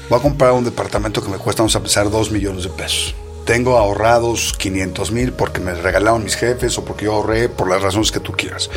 Voy 0.09 0.19
a 0.19 0.21
comprar 0.21 0.51
un 0.51 0.63
departamento 0.63 1.23
que 1.23 1.29
me 1.29 1.37
cuesta, 1.37 1.63
vamos 1.63 1.75
a 1.75 1.79
pensar, 1.79 2.09
dos 2.09 2.31
millones 2.31 2.63
de 2.63 2.69
pesos 2.69 3.15
tengo 3.45 3.77
ahorrados 3.77 4.53
500 4.57 5.11
mil 5.11 5.33
porque 5.33 5.59
me 5.59 5.73
regalaron 5.73 6.23
mis 6.23 6.35
jefes 6.35 6.77
o 6.77 6.85
porque 6.85 7.05
yo 7.05 7.13
ahorré 7.13 7.49
por 7.49 7.69
las 7.69 7.81
razones 7.81 8.11
que 8.11 8.19
tú 8.19 8.31
quieras. 8.31 8.69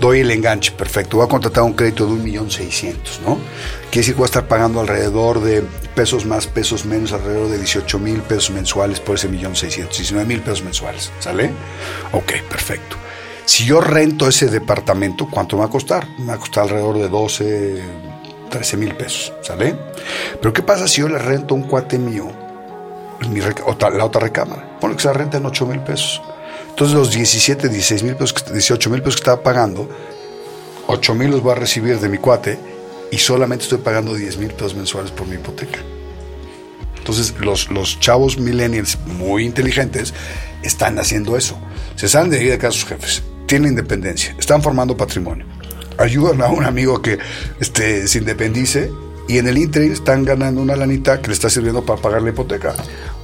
Doy 0.00 0.20
el 0.20 0.30
enganche, 0.30 0.72
perfecto. 0.72 1.16
Voy 1.16 1.26
a 1.26 1.28
contratar 1.28 1.64
un 1.64 1.74
crédito 1.74 2.06
de 2.06 2.12
un 2.12 2.24
millón 2.24 2.50
seiscientos, 2.50 3.20
¿no? 3.24 3.36
Quiere 3.90 4.00
decir 4.00 4.14
que 4.14 4.18
voy 4.18 4.24
a 4.24 4.26
estar 4.26 4.48
pagando 4.48 4.80
alrededor 4.80 5.40
de 5.40 5.62
pesos 5.94 6.24
más, 6.24 6.46
pesos 6.46 6.84
menos, 6.84 7.12
alrededor 7.12 7.48
de 7.48 7.58
18 7.58 7.98
mil 7.98 8.20
pesos 8.22 8.50
mensuales 8.50 9.00
por 9.00 9.14
ese 9.14 9.28
millón 9.28 9.54
seiscientos, 9.54 9.98
19 9.98 10.26
mil 10.26 10.40
pesos 10.40 10.62
mensuales, 10.62 11.12
¿sale? 11.20 11.50
Ok, 12.12 12.32
perfecto. 12.48 12.96
Si 13.44 13.64
yo 13.64 13.80
rento 13.80 14.28
ese 14.28 14.48
departamento, 14.48 15.28
¿cuánto 15.30 15.56
me 15.56 15.60
va 15.60 15.66
a 15.66 15.70
costar? 15.70 16.08
Me 16.18 16.26
va 16.26 16.34
a 16.34 16.38
costar 16.38 16.64
alrededor 16.64 16.98
de 16.98 17.08
12, 17.08 17.82
13 18.52 18.76
mil 18.76 18.94
pesos, 18.94 19.32
¿sale? 19.40 19.74
Pero 20.40 20.52
¿qué 20.52 20.62
pasa 20.62 20.86
si 20.86 21.00
yo 21.00 21.08
le 21.08 21.18
rento 21.18 21.54
a 21.54 21.56
un 21.56 21.64
cuate 21.64 21.98
mío 21.98 22.30
la 23.30 24.04
otra 24.04 24.20
recámara. 24.20 24.78
Ponle 24.80 24.96
que 24.96 25.02
se 25.02 25.08
la 25.08 25.14
renta 25.14 25.38
en 25.38 25.46
8 25.46 25.66
mil 25.66 25.80
pesos. 25.80 26.20
Entonces 26.70 26.96
los 26.96 27.12
17, 27.12 27.68
16 27.68 28.02
mil 28.02 28.16
pesos, 28.16 28.34
18 28.52 28.90
mil 28.90 29.00
pesos 29.00 29.16
que 29.16 29.20
estaba 29.20 29.42
pagando, 29.42 29.88
8 30.86 31.14
mil 31.14 31.30
los 31.30 31.42
voy 31.42 31.52
a 31.52 31.56
recibir 31.56 31.98
de 31.98 32.08
mi 32.08 32.18
cuate 32.18 32.58
y 33.10 33.18
solamente 33.18 33.64
estoy 33.64 33.78
pagando 33.78 34.14
10 34.14 34.38
mil 34.38 34.52
pesos 34.52 34.74
mensuales 34.74 35.10
por 35.10 35.26
mi 35.26 35.34
hipoteca. 35.34 35.78
Entonces 36.96 37.34
los, 37.40 37.70
los 37.70 37.98
chavos 38.00 38.38
millennials 38.38 38.98
muy 39.06 39.44
inteligentes 39.44 40.14
están 40.62 40.98
haciendo 40.98 41.36
eso. 41.36 41.58
Se 41.96 42.08
salen 42.08 42.30
de 42.30 42.42
ir 42.42 42.52
acá 42.52 42.68
a 42.68 42.72
sus 42.72 42.86
jefes, 42.86 43.22
tienen 43.46 43.70
independencia, 43.70 44.34
están 44.38 44.62
formando 44.62 44.96
patrimonio, 44.96 45.46
ayudan 45.98 46.42
a 46.42 46.48
un 46.48 46.64
amigo 46.64 47.02
que 47.02 47.18
este, 47.60 48.06
se 48.08 48.18
independice 48.18 48.90
y 49.28 49.38
en 49.38 49.48
el 49.48 49.58
interim 49.58 49.92
están 49.92 50.24
ganando 50.24 50.60
una 50.60 50.76
lanita 50.76 51.20
que 51.20 51.28
le 51.28 51.34
está 51.34 51.48
sirviendo 51.48 51.84
para 51.84 52.00
pagar 52.00 52.22
la 52.22 52.30
hipoteca. 52.30 52.74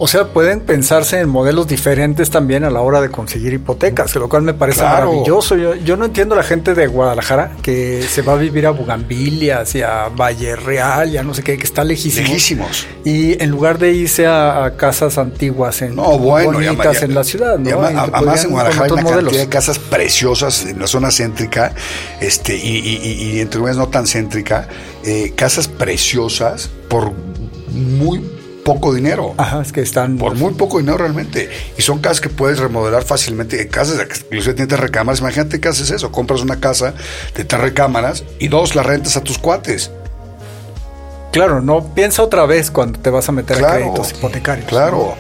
O 0.01 0.07
sea, 0.07 0.29
pueden 0.29 0.61
pensarse 0.61 1.19
en 1.19 1.29
modelos 1.29 1.67
diferentes 1.67 2.31
también 2.31 2.63
a 2.63 2.71
la 2.71 2.81
hora 2.81 3.01
de 3.01 3.11
conseguir 3.11 3.53
hipotecas, 3.53 4.15
lo 4.15 4.29
cual 4.29 4.43
me 4.43 4.55
parece 4.55 4.83
maravilloso. 4.83 5.57
Yo, 5.57 5.75
yo, 5.75 5.97
no 5.97 6.05
entiendo 6.05 6.37
a 6.37 6.39
la 6.39 6.45
gente 6.45 6.75
de 6.75 6.87
Guadalajara 6.87 7.57
que 7.63 8.03
se 8.03 8.23
va 8.23 8.35
a 8.35 8.37
vivir 8.37 8.67
a 8.67 8.71
Bugambilia, 8.71 9.61
hacia 9.61 10.09
Valle 10.09 10.55
Real, 10.55 11.11
ya 11.11 11.25
no 11.25 11.35
sé 11.35 11.43
qué, 11.43 11.59
que 11.59 11.65
está 11.65 11.83
lejísimos. 11.83 12.29
Lejísimos. 12.29 12.87
Y 13.05 13.43
en 13.43 13.51
lugar 13.51 13.79
de 13.79 13.93
irse 13.93 14.29
a, 14.29 14.75
casas 14.77 15.19
antiguas 15.19 15.83
en 15.83 15.97
bonitas 15.97 17.03
en 17.03 17.15
la 17.15 17.25
ciudad, 17.25 17.59
¿no? 17.59 17.81
además 17.83 18.45
en 18.45 18.51
Guadalajara 18.51 18.87
hay 18.87 18.93
una 18.93 19.03
cantidad 19.03 19.41
de 19.41 19.49
casas 19.49 19.81
preciosas 19.81 20.65
en 20.65 20.79
la 20.79 20.87
zona 20.87 21.11
céntrica, 21.11 21.75
este, 22.21 22.57
y, 22.57 22.79
y, 22.79 23.37
y 23.37 23.41
entre 23.41 23.61
no 23.61 23.89
tan 23.89 24.07
céntrica, 24.07 24.69
eh, 25.05 25.33
casas 25.35 25.67
preciosas 25.67 26.71
por 26.89 27.13
muy 27.71 28.38
poco 28.69 28.93
dinero. 28.93 29.35
Ajá, 29.39 29.63
es 29.63 29.73
que 29.73 29.81
están. 29.81 30.19
Por 30.19 30.35
muy 30.35 30.53
poco 30.53 30.79
dinero 30.79 30.99
realmente. 30.99 31.49
Y 31.79 31.83
son 31.83 32.01
casas 32.01 32.21
que 32.21 32.29
puedes 32.29 32.59
remodelar 32.59 33.03
fácilmente. 33.03 33.67
Casas 33.69 33.99
que 34.07 34.19
incluso 34.27 34.55
tienen 34.55 34.77
recámaras. 34.77 35.21
Imagínate 35.21 35.59
qué 35.59 35.69
haces 35.69 35.91
eso. 35.91 36.13
Compras 36.13 36.43
una 36.43 36.61
casa 36.61 36.93
de 37.35 37.45
tres 37.47 37.63
recámaras 37.63 38.25
y 38.39 38.49
dos 38.49 38.75
la 38.75 38.83
rentas 38.83 39.17
a 39.17 39.23
tus 39.23 39.39
cuates. 39.39 39.91
Claro, 41.33 41.63
no 41.63 41.95
piensa 41.95 42.23
otra 42.23 42.45
vez 42.45 42.71
cuando 42.71 42.99
te 43.01 43.09
vas 43.09 43.27
a 43.31 43.33
meter 43.33 43.65
a 43.65 43.77
créditos 43.77 44.13
hipotecarios. 44.13 44.69
Claro. 44.69 45.15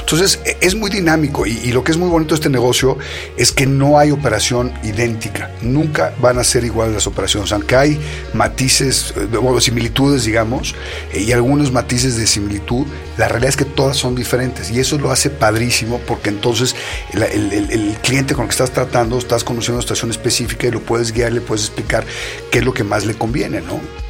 Entonces, 0.00 0.40
e, 0.44 0.56
es 0.60 0.74
muy 0.74 0.90
dinámico 0.90 1.46
y, 1.46 1.72
lo 1.72 1.84
que 1.84 1.92
es 1.92 1.98
muy 1.98 2.08
bonito 2.08 2.30
de 2.30 2.36
este 2.36 2.48
negocio 2.48 2.96
es 3.36 3.52
que 3.52 3.66
no 3.66 3.98
hay 3.98 4.10
operación 4.10 4.72
idéntica. 4.82 5.50
Nunca 5.62 6.14
van 6.20 6.38
a 6.38 6.44
ser 6.44 6.64
iguales 6.64 6.94
las 6.94 7.06
operaciones, 7.06 7.52
aunque 7.52 7.76
hay 7.76 8.00
matices 8.34 9.14
eh, 9.16 9.36
o 9.36 9.60
similitudes, 9.60 10.24
digamos, 10.24 10.74
eh, 11.12 11.20
y 11.20 11.32
algunos 11.32 11.72
matices 11.72 12.16
de 12.16 12.26
similitud, 12.26 12.86
la 13.16 13.28
realidad 13.28 13.50
es 13.50 13.56
que 13.56 13.64
todas 13.64 13.96
son 13.96 14.14
diferentes 14.14 14.70
y 14.70 14.80
eso 14.80 14.98
lo 14.98 15.10
hace 15.10 15.30
padrísimo 15.30 16.00
porque 16.06 16.28
entonces 16.30 16.74
el, 17.12 17.22
el 17.22 17.96
cliente 18.02 18.34
con 18.34 18.44
el 18.44 18.48
que 18.48 18.52
estás 18.52 18.72
tratando, 18.72 19.18
estás 19.18 19.44
conociendo 19.44 19.78
una 19.78 19.82
situación 19.82 20.10
específica 20.10 20.66
y 20.66 20.70
lo 20.70 20.80
puedes 20.80 21.12
guiar, 21.12 21.32
le 21.32 21.40
puedes 21.40 21.66
explicar 21.66 22.04
qué 22.50 22.58
es 22.58 22.64
lo 22.64 22.74
que 22.74 22.84
más 22.84 23.06
le 23.06 23.14
conviene, 23.14 23.60
¿no? 23.60 24.05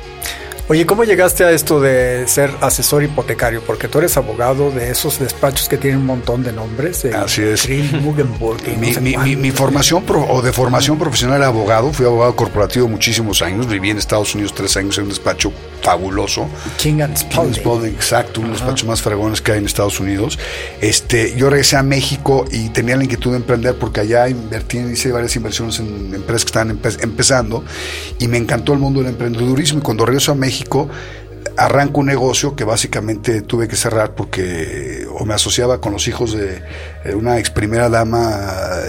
Oye, 0.68 0.84
¿cómo 0.84 1.04
llegaste 1.04 1.44
a 1.44 1.52
esto 1.52 1.80
de 1.80 2.26
ser 2.26 2.50
asesor 2.60 3.04
hipotecario? 3.04 3.62
Porque 3.62 3.86
tú 3.86 3.98
eres 3.98 4.16
abogado 4.16 4.72
de 4.72 4.90
esos 4.90 5.20
despachos 5.20 5.68
que 5.68 5.76
tienen 5.76 6.00
un 6.00 6.06
montón 6.06 6.42
de 6.42 6.52
nombres. 6.52 7.04
Así 7.04 7.42
es. 7.42 7.68
mi, 7.68 9.50
formación 9.52 10.02
o 10.08 10.42
de 10.42 10.52
formación 10.52 10.98
profesional 10.98 11.36
era 11.36 11.46
abogado. 11.46 11.92
Fui 11.92 12.04
abogado 12.04 12.34
corporativo 12.34 12.88
muchísimos 12.88 13.42
años. 13.42 13.68
Viví 13.68 13.90
en 13.90 13.98
Estados 13.98 14.34
Unidos 14.34 14.54
tres 14.56 14.76
años 14.76 14.98
en 14.98 15.04
un 15.04 15.10
despacho 15.10 15.52
fabuloso. 15.82 16.48
King 16.78 17.00
and 17.00 17.16
Spalding. 17.16 17.94
exacto, 17.94 18.40
uno 18.40 18.48
de 18.48 18.54
los 18.54 18.60
despachos 18.60 18.88
más 18.88 19.00
fregones 19.00 19.40
que 19.40 19.52
hay 19.52 19.58
en 19.58 19.66
Estados 19.66 20.00
Unidos. 20.00 20.36
Este, 20.80 21.36
yo 21.36 21.48
regresé 21.48 21.76
a 21.76 21.84
México 21.84 22.44
y 22.50 22.70
tenía 22.70 22.96
la 22.96 23.04
inquietud 23.04 23.30
de 23.30 23.36
emprender 23.36 23.76
porque 23.76 24.00
allá 24.00 24.28
invertí, 24.28 24.78
hice 24.78 25.12
varias 25.12 25.36
inversiones 25.36 25.78
en 25.78 26.12
empresas 26.12 26.44
que 26.44 26.48
estaban 26.48 26.70
empezando 26.70 27.64
y 28.18 28.26
me 28.26 28.36
encantó 28.36 28.72
el 28.72 28.80
mundo 28.80 28.98
del 28.98 29.10
emprendedurismo. 29.10 29.78
Y 29.78 29.82
cuando 29.82 30.04
regreso 30.04 30.32
a 30.32 30.34
México, 30.34 30.55
México, 30.56 30.88
arranco 31.58 32.00
un 32.00 32.06
negocio 32.06 32.56
que 32.56 32.64
básicamente 32.64 33.42
tuve 33.42 33.68
que 33.68 33.76
cerrar 33.76 34.14
porque 34.14 35.06
o 35.10 35.26
me 35.26 35.34
asociaba 35.34 35.82
con 35.82 35.92
los 35.92 36.08
hijos 36.08 36.32
de 36.32 36.62
una 37.14 37.38
ex 37.38 37.50
primera 37.50 37.90
dama 37.90 38.30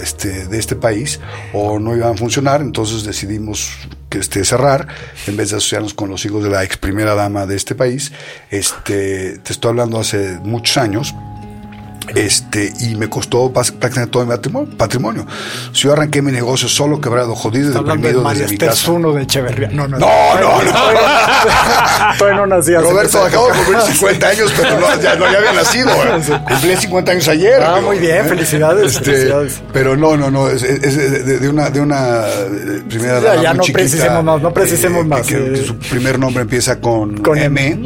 este, 0.02 0.48
de 0.48 0.58
este 0.58 0.78
país 0.78 1.20
o 1.54 1.78
no 1.78 1.96
iban 1.96 2.14
a 2.14 2.18
funcionar, 2.18 2.62
entonces 2.62 3.04
decidimos 3.04 3.70
que 4.10 4.20
este, 4.20 4.46
cerrar 4.46 4.88
en 5.28 5.36
vez 5.36 5.50
de 5.50 5.58
asociarnos 5.58 5.94
con 5.94 6.10
los 6.10 6.26
hijos 6.26 6.42
de 6.42 6.50
la 6.50 6.64
ex 6.64 6.78
primera 6.78 7.16
dama 7.16 7.46
de 7.46 7.58
este 7.58 7.76
país. 7.76 8.14
Este, 8.50 9.40
te 9.40 9.52
estoy 9.52 9.70
hablando 9.70 10.00
hace 10.00 10.40
muchos 10.44 10.78
años 10.78 11.14
este, 12.16 12.74
y 12.80 12.96
me 12.96 13.10
costó 13.10 13.52
prácticamente 13.52 14.08
todo 14.08 14.26
mi 14.26 14.36
patrimonio. 14.76 15.26
Si 15.74 15.84
yo 15.84 15.94
arranqué 15.94 16.22
mi 16.22 16.32
negocio 16.32 16.68
solo, 16.68 17.02
quebrado, 17.02 17.36
jodido 17.36 17.72
y 17.72 17.74
deprimido 17.74 18.24
de 18.24 18.40
desde 18.40 18.52
mi 18.52 18.58
casa. 18.58 18.92
uno 18.92 19.14
de 19.14 19.24
Echeverría. 19.24 19.70
No, 19.70 19.88
no, 19.88 19.98
no. 19.98 20.08
no, 20.40 20.64
no, 20.64 20.74
Todavía 22.18 22.46
no. 22.46 22.48
Roberto, 22.82 23.24
acabo 23.24 23.48
de 23.48 23.54
cumplir 23.54 23.82
50 23.82 24.28
años, 24.28 24.54
pero 24.56 24.80
no, 24.80 25.02
ya, 25.02 25.16
no 25.16 25.26
había 25.26 25.54
nacido. 25.54 25.90
Cumplí 26.48 26.76
50 26.78 27.12
años 27.12 27.28
ayer. 27.28 27.62
Ah, 27.62 27.82
muy 27.82 28.00
bien, 28.00 28.18
¿eh? 28.18 28.24
felicidades, 28.24 28.96
este, 28.96 29.06
felicidades. 29.06 29.62
Pero 29.74 29.96
no, 29.96 30.18
no, 30.18 30.32
no, 30.32 30.50
es, 30.50 30.64
es 30.64 31.26
de, 31.26 31.50
una, 31.50 31.70
de 31.70 31.82
una 31.82 32.24
primera 32.88 33.20
dama 33.20 33.42
Ya, 33.42 33.54
no 33.54 33.64
precisemos 33.64 34.24
más, 34.24 34.42
no 34.42 34.54
precisemos 34.54 35.02
eh, 35.02 35.08
más. 35.08 35.28
Que, 35.28 35.64
su 35.66 35.78
primer 35.78 36.20
nombre 36.20 36.42
empieza 36.44 36.80
con, 36.80 37.18
con 37.18 37.38
M, 37.38 37.84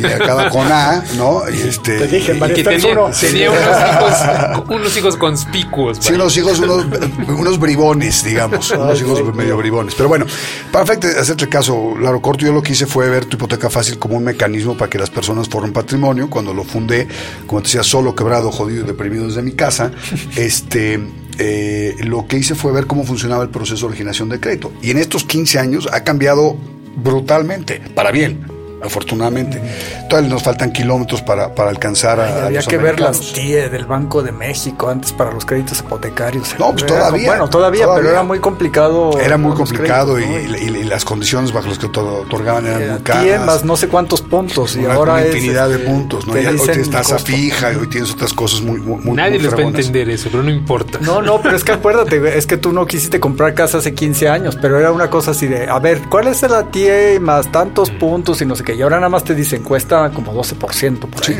y 0.00 0.06
acaba 0.06 0.50
con 0.50 0.70
A, 0.70 1.02
¿no? 1.16 1.42
Y 1.50 1.68
este, 1.68 1.98
Te 1.98 2.06
dije, 2.06 2.34
María, 2.34 2.64
tenía, 2.64 3.50
unos 4.68 4.96
hijos, 4.96 5.16
conspicuos. 5.16 5.98
Sí, 6.00 6.12
unos 6.14 6.36
hijos, 6.36 6.58
unos, 6.60 7.58
bribones, 7.58 8.24
digamos. 8.24 8.70
unos 8.70 9.00
hijos 9.00 9.34
medio 9.34 9.56
bribones. 9.56 9.94
Pero 9.94 10.08
bueno, 10.08 10.26
para 10.70 10.84
hacerte 10.84 11.48
caso, 11.48 11.94
largo 12.00 12.22
corto, 12.22 12.46
yo 12.46 12.52
lo 12.52 12.62
que 12.62 12.72
hice 12.72 12.86
fue 12.86 13.08
ver 13.08 13.26
tu 13.26 13.36
hipoteca 13.36 13.70
fácil 13.70 13.98
como 13.98 14.16
un 14.16 14.24
mecanismo 14.24 14.76
para 14.76 14.90
que 14.90 14.98
las 14.98 15.10
personas 15.10 15.48
formen 15.48 15.72
patrimonio. 15.72 16.28
Cuando 16.28 16.52
lo 16.54 16.64
fundé, 16.64 17.08
como 17.46 17.60
te 17.60 17.68
decía, 17.68 17.82
solo, 17.82 18.14
quebrado, 18.14 18.50
jodido 18.50 18.84
y 18.84 18.86
deprimido 18.86 19.26
desde 19.26 19.42
mi 19.42 19.52
casa, 19.52 19.92
este. 20.36 21.00
Eh, 21.38 21.94
lo 21.98 22.26
que 22.26 22.38
hice 22.38 22.54
fue 22.54 22.72
ver 22.72 22.86
cómo 22.86 23.04
funcionaba 23.04 23.42
el 23.42 23.50
proceso 23.50 23.80
de 23.80 23.88
originación 23.88 24.30
de 24.30 24.40
crédito. 24.40 24.72
Y 24.80 24.90
en 24.90 24.96
estos 24.96 25.24
15 25.24 25.58
años 25.58 25.86
ha 25.92 26.02
cambiado 26.02 26.56
brutalmente, 26.96 27.82
para 27.94 28.10
bien. 28.10 28.55
Afortunadamente. 28.82 29.60
Todavía 30.08 30.30
nos 30.30 30.42
faltan 30.42 30.72
kilómetros 30.72 31.22
para, 31.22 31.54
para 31.54 31.70
alcanzar 31.70 32.20
a. 32.20 32.46
había 32.46 32.62
que 32.62 32.78
ver 32.78 33.00
las 33.00 33.32
TIE 33.32 33.68
del 33.68 33.86
Banco 33.86 34.22
de 34.22 34.32
México 34.32 34.88
antes 34.88 35.12
para 35.12 35.32
los 35.32 35.44
créditos 35.44 35.80
hipotecarios. 35.80 36.54
No, 36.58 36.72
pues 36.72 36.86
todavía. 36.86 37.28
Bueno, 37.28 37.48
todavía, 37.48 37.86
pero 37.94 38.10
era 38.10 38.22
muy 38.22 38.38
complicado. 38.38 39.18
Era 39.18 39.36
muy 39.36 39.54
complicado 39.54 40.18
y, 40.18 40.84
las 40.86 41.04
condiciones 41.04 41.52
bajo 41.52 41.68
las 41.68 41.78
que 41.78 41.86
otorgaban 41.86 42.66
eran 42.66 42.90
muy 42.92 43.02
caras. 43.02 43.24
TIE 43.24 43.38
más 43.38 43.64
no 43.64 43.76
sé 43.76 43.88
cuántos 43.88 44.22
puntos 44.22 44.76
y 44.76 44.84
ahora 44.84 45.14
una 45.14 45.26
infinidad 45.26 45.68
de 45.68 45.78
puntos. 45.78 46.26
¿no? 46.26 46.34
hoy 46.34 46.58
tienes 46.58 46.90
tasa 46.90 47.18
fija 47.18 47.72
y 47.72 47.76
hoy 47.76 47.88
tienes 47.88 48.12
otras 48.12 48.32
cosas 48.32 48.60
muy. 48.60 48.80
muy 48.80 49.16
Nadie 49.16 49.38
les 49.38 49.52
va 49.52 49.58
a 49.58 49.62
entender 49.62 50.08
eso, 50.10 50.28
pero 50.30 50.42
no 50.42 50.50
importa. 50.50 50.98
No, 51.00 51.22
no, 51.22 51.40
pero 51.40 51.56
es 51.56 51.64
que 51.64 51.72
acuérdate, 51.72 52.36
es 52.36 52.46
que 52.46 52.56
tú 52.56 52.72
no 52.72 52.86
quisiste 52.86 53.20
comprar 53.20 53.54
casa 53.54 53.78
hace 53.78 53.94
15 53.94 54.28
años, 54.28 54.58
pero 54.60 54.78
era 54.78 54.92
una 54.92 55.10
cosa 55.10 55.32
así 55.32 55.46
de, 55.46 55.68
a 55.68 55.78
ver, 55.78 56.02
¿cuál 56.08 56.28
es 56.28 56.42
la 56.42 56.64
TIE 56.64 57.18
más 57.20 57.50
tantos 57.50 57.90
puntos 57.90 58.40
y 58.42 58.46
no 58.46 58.54
sé 58.54 58.64
qué? 58.66 58.74
Y 58.74 58.82
ahora 58.82 58.96
nada 58.96 59.08
más 59.08 59.24
te 59.24 59.34
dicen, 59.34 59.62
cuesta 59.62 60.10
como 60.10 60.34
12%. 60.34 60.98
Por 60.98 61.24
sí, 61.24 61.34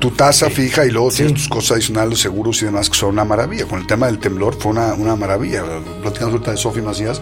tu, 0.00 0.10
tasa 0.12 0.48
fija 0.48 0.86
y 0.86 0.90
luego 0.90 1.10
tienes 1.10 1.34
tus 1.34 1.48
cosas 1.48 1.72
adicionales, 1.72 2.10
los 2.10 2.20
seguros 2.20 2.62
y 2.62 2.66
demás, 2.66 2.88
que 2.88 2.96
son 2.96 3.10
una 3.10 3.24
maravilla. 3.24 3.66
Con 3.66 3.80
el 3.80 3.86
tema 3.86 4.06
del 4.06 4.18
temblor 4.18 4.54
fue 4.58 4.72
una, 4.72 4.94
una 4.94 5.16
maravilla. 5.16 5.62
Platicamos 6.00 6.34
ahorita 6.34 6.52
de 6.52 6.56
Sofi 6.56 6.80
Macías. 6.80 7.20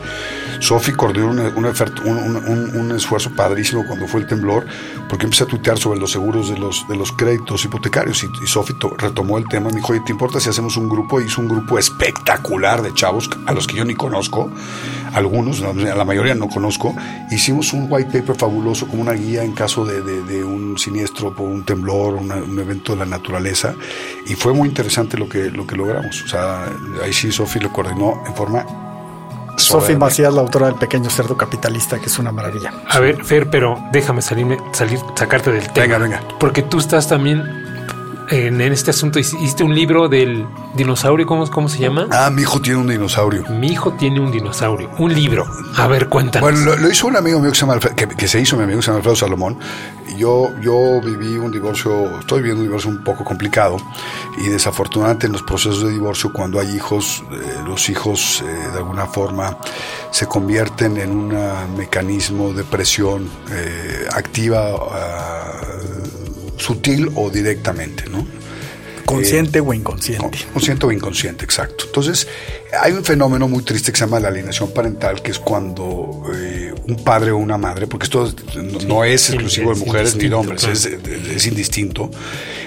Sofi 0.61 0.93
coordinó 0.93 1.31
un, 1.31 1.41
un, 1.41 2.77
un, 2.77 2.97
esfuerzo 2.97 3.35
padrísimo 3.35 3.85
cuando 3.87 4.07
fue 4.07 4.21
el 4.21 4.27
temblor, 4.27 4.67
porque 5.09 5.25
empecé 5.25 5.45
a 5.45 5.47
tuitear 5.47 5.79
sobre 5.79 5.99
los 5.99 6.13
seguros 6.13 6.49
de 6.49 6.59
los, 6.59 6.87
de 6.89 6.97
los 6.97 7.13
créditos 7.13 7.65
hipotecarios 7.65 8.23
y, 8.23 8.45
y 8.45 8.47
Sofi 8.47 8.75
retomó 8.99 9.39
el 9.39 9.49
tema. 9.49 9.71
Me 9.71 9.77
dijo, 9.77 9.93
oye, 9.93 10.03
¿te 10.05 10.13
importa 10.13 10.39
si 10.39 10.49
hacemos 10.49 10.77
un 10.77 10.89
grupo? 10.89 11.21
Hizo 11.21 11.41
un 11.41 11.49
grupo 11.49 11.79
espectacular 11.79 12.83
de 12.83 12.93
chavos 12.95 13.29
a 13.47 13.53
los 13.53 13.67
que 13.67 13.77
yo 13.77 13.85
ni 13.85 13.95
conozco, 13.95 14.51
algunos, 15.15 15.63
a 15.63 15.73
la 15.73 16.05
mayoría 16.05 16.35
no 16.35 16.49
conozco. 16.49 16.95
Hicimos 17.31 17.73
un 17.73 17.87
white 17.91 18.11
paper 18.21 18.37
fabuloso 18.37 18.87
como 18.87 19.03
una 19.03 19.13
guía 19.13 19.46
en 19.47 19.53
caso 19.53 19.85
de 19.85 20.03
de, 20.03 20.45
un 20.45 20.79
siniestro 20.79 21.33
por 21.33 21.49
un 21.49 21.65
temblor, 21.65 22.15
un 22.15 22.59
evento 22.59 22.93
de 22.93 22.99
la 22.99 23.07
naturaleza, 23.07 23.75
y 24.27 24.35
fue 24.35 24.53
muy 24.53 24.69
interesante 24.69 25.17
lo 25.17 25.29
que, 25.29 25.51
lo 25.51 25.67
que 25.67 25.77
logramos. 25.77 26.23
O 26.23 26.29
sea, 26.29 26.67
ahí 27.03 27.13
sí 27.13 27.33
Sofi 27.33 27.61
lo 27.61 27.73
coordinó 27.73 28.23
en 28.27 28.35
forma 28.35 28.67
Sofi 29.57 29.97
Macías, 29.97 30.33
la 30.35 30.43
autora 30.43 30.67
del 30.67 30.77
Pequeño 30.77 31.09
Cerdo 31.11 31.37
Capitalista, 31.37 31.99
que 31.99 32.07
es 32.07 32.19
una 32.19 32.31
maravilla. 32.31 32.73
A 32.89 33.01
ver, 33.01 33.25
Fer, 33.25 33.49
pero 33.49 33.79
déjame 33.91 34.23
salirme, 34.23 34.59
salir, 34.73 34.99
sacarte 35.15 35.51
del 35.51 35.73
tema. 35.73 35.87
Venga, 35.87 35.99
venga. 35.99 36.23
Porque 36.39 36.63
tú 36.63 36.79
estás 36.79 37.09
también 37.09 37.66
en, 38.31 38.61
este 38.61 38.91
asunto 38.91 39.19
hiciste 39.19 39.65
un 39.65 39.75
libro 39.75 40.09
del 40.09 40.47
dinosaurio, 40.75 41.27
¿cómo, 41.27 41.49
¿cómo 41.51 41.69
se 41.69 41.79
llama? 41.79 42.09
Ah, 42.11 42.31
mi 42.31 42.43
hijo 42.43 42.61
tiene 42.61 42.81
un 42.81 42.89
dinosaurio. 42.89 43.45
Mi 43.49 43.69
hijo 43.69 43.93
tiene 43.95 44.21
un 44.21 44.31
dinosaurio, 44.31 44.91
un 44.99 45.15
libro. 45.15 45.47
A 45.77 45.87
ver, 45.87 46.09
cuéntanos. 46.09 46.51
Bueno, 46.51 46.77
lo, 46.77 46.91
hizo 46.91 47.07
un 47.07 47.17
amigo 47.17 47.41
mío 47.41 47.51
que 47.51 47.57
se 47.57 47.67
llama 47.67 47.79
que, 47.79 48.29
se 48.29 48.41
hizo 48.41 48.57
mi 48.57 48.65
amigo 48.65 48.79
que 48.79 48.83
se 48.83 48.87
llama 48.89 48.99
Alfredo 48.99 49.17
Salomón. 49.17 49.59
Yo, 50.17 50.51
yo 50.61 51.01
viví 51.03 51.37
un 51.37 51.53
divorcio, 51.53 52.19
estoy 52.21 52.39
viviendo 52.39 52.63
un 52.63 52.69
divorcio 52.69 52.91
un 52.91 53.05
poco 53.05 53.23
complicado 53.25 53.77
y 54.39 54.49
desafortunadamente 54.49 55.27
en 55.27 55.33
los 55.33 55.43
procesos 55.43 55.83
de 55.83 55.91
divorcio 55.91 56.33
cuando 56.33 56.59
hay 56.59 56.75
hijos, 56.75 57.23
eh, 57.31 57.61
los 57.67 57.91
hijos 57.91 58.43
eh, 58.43 58.71
de 58.73 58.79
alguna 58.79 59.07
forma 59.07 59.59
se 60.11 60.27
convierten 60.27 60.97
en 60.97 61.11
un 61.11 61.77
mecanismo 61.77 62.55
de 62.55 62.65
presión 62.65 63.29
eh, 63.51 64.07
activa. 64.13 65.36
Sutil 66.57 67.11
o 67.15 67.31
directamente, 67.31 68.05
¿no? 68.11 68.27
Consciente 69.07 69.61
o 69.61 69.73
inconsciente. 69.73 70.39
Consciente 70.53 70.85
o 70.85 70.91
inconsciente, 70.91 71.45
exacto. 71.45 71.85
Entonces, 71.87 72.27
hay 72.83 72.93
un 72.93 73.05
fenómeno 73.05 73.47
muy 73.47 73.63
triste 73.63 73.93
que 73.93 73.99
se 73.99 74.05
llama 74.05 74.19
la 74.19 74.29
alienación 74.29 74.73
parental, 74.73 75.23
que 75.23 75.31
es 75.31 75.39
cuando 75.39 76.25
eh, 76.35 76.75
un 76.89 76.97
padre 77.05 77.31
o 77.31 77.37
una 77.37 77.57
madre, 77.57 77.87
porque 77.87 78.05
esto 78.05 78.33
no, 78.87 79.05
es 79.05 79.31
exclusivo 79.31 79.73
de 79.73 79.79
mujeres 79.79 80.17
ni 80.17 80.29
de 80.29 80.35
hombres, 80.35 80.65
es, 80.65 81.47
indistinto, 81.47 82.11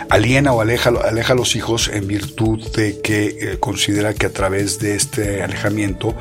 aliena 0.10 0.54
o 0.54 0.62
aleja, 0.62 0.92
aleja 0.92 1.34
a 1.34 1.36
los 1.36 1.58
hijos 1.58 1.90
en 1.94 2.08
virtud 2.08 2.66
de 2.72 3.02
que 3.02 3.26
eh, 3.28 3.58
considera 3.60 4.14
que 4.14 4.28
a 4.28 4.32
través 4.32 4.80
de 4.80 4.96
este 4.96 5.44
alejamiento 5.44 6.16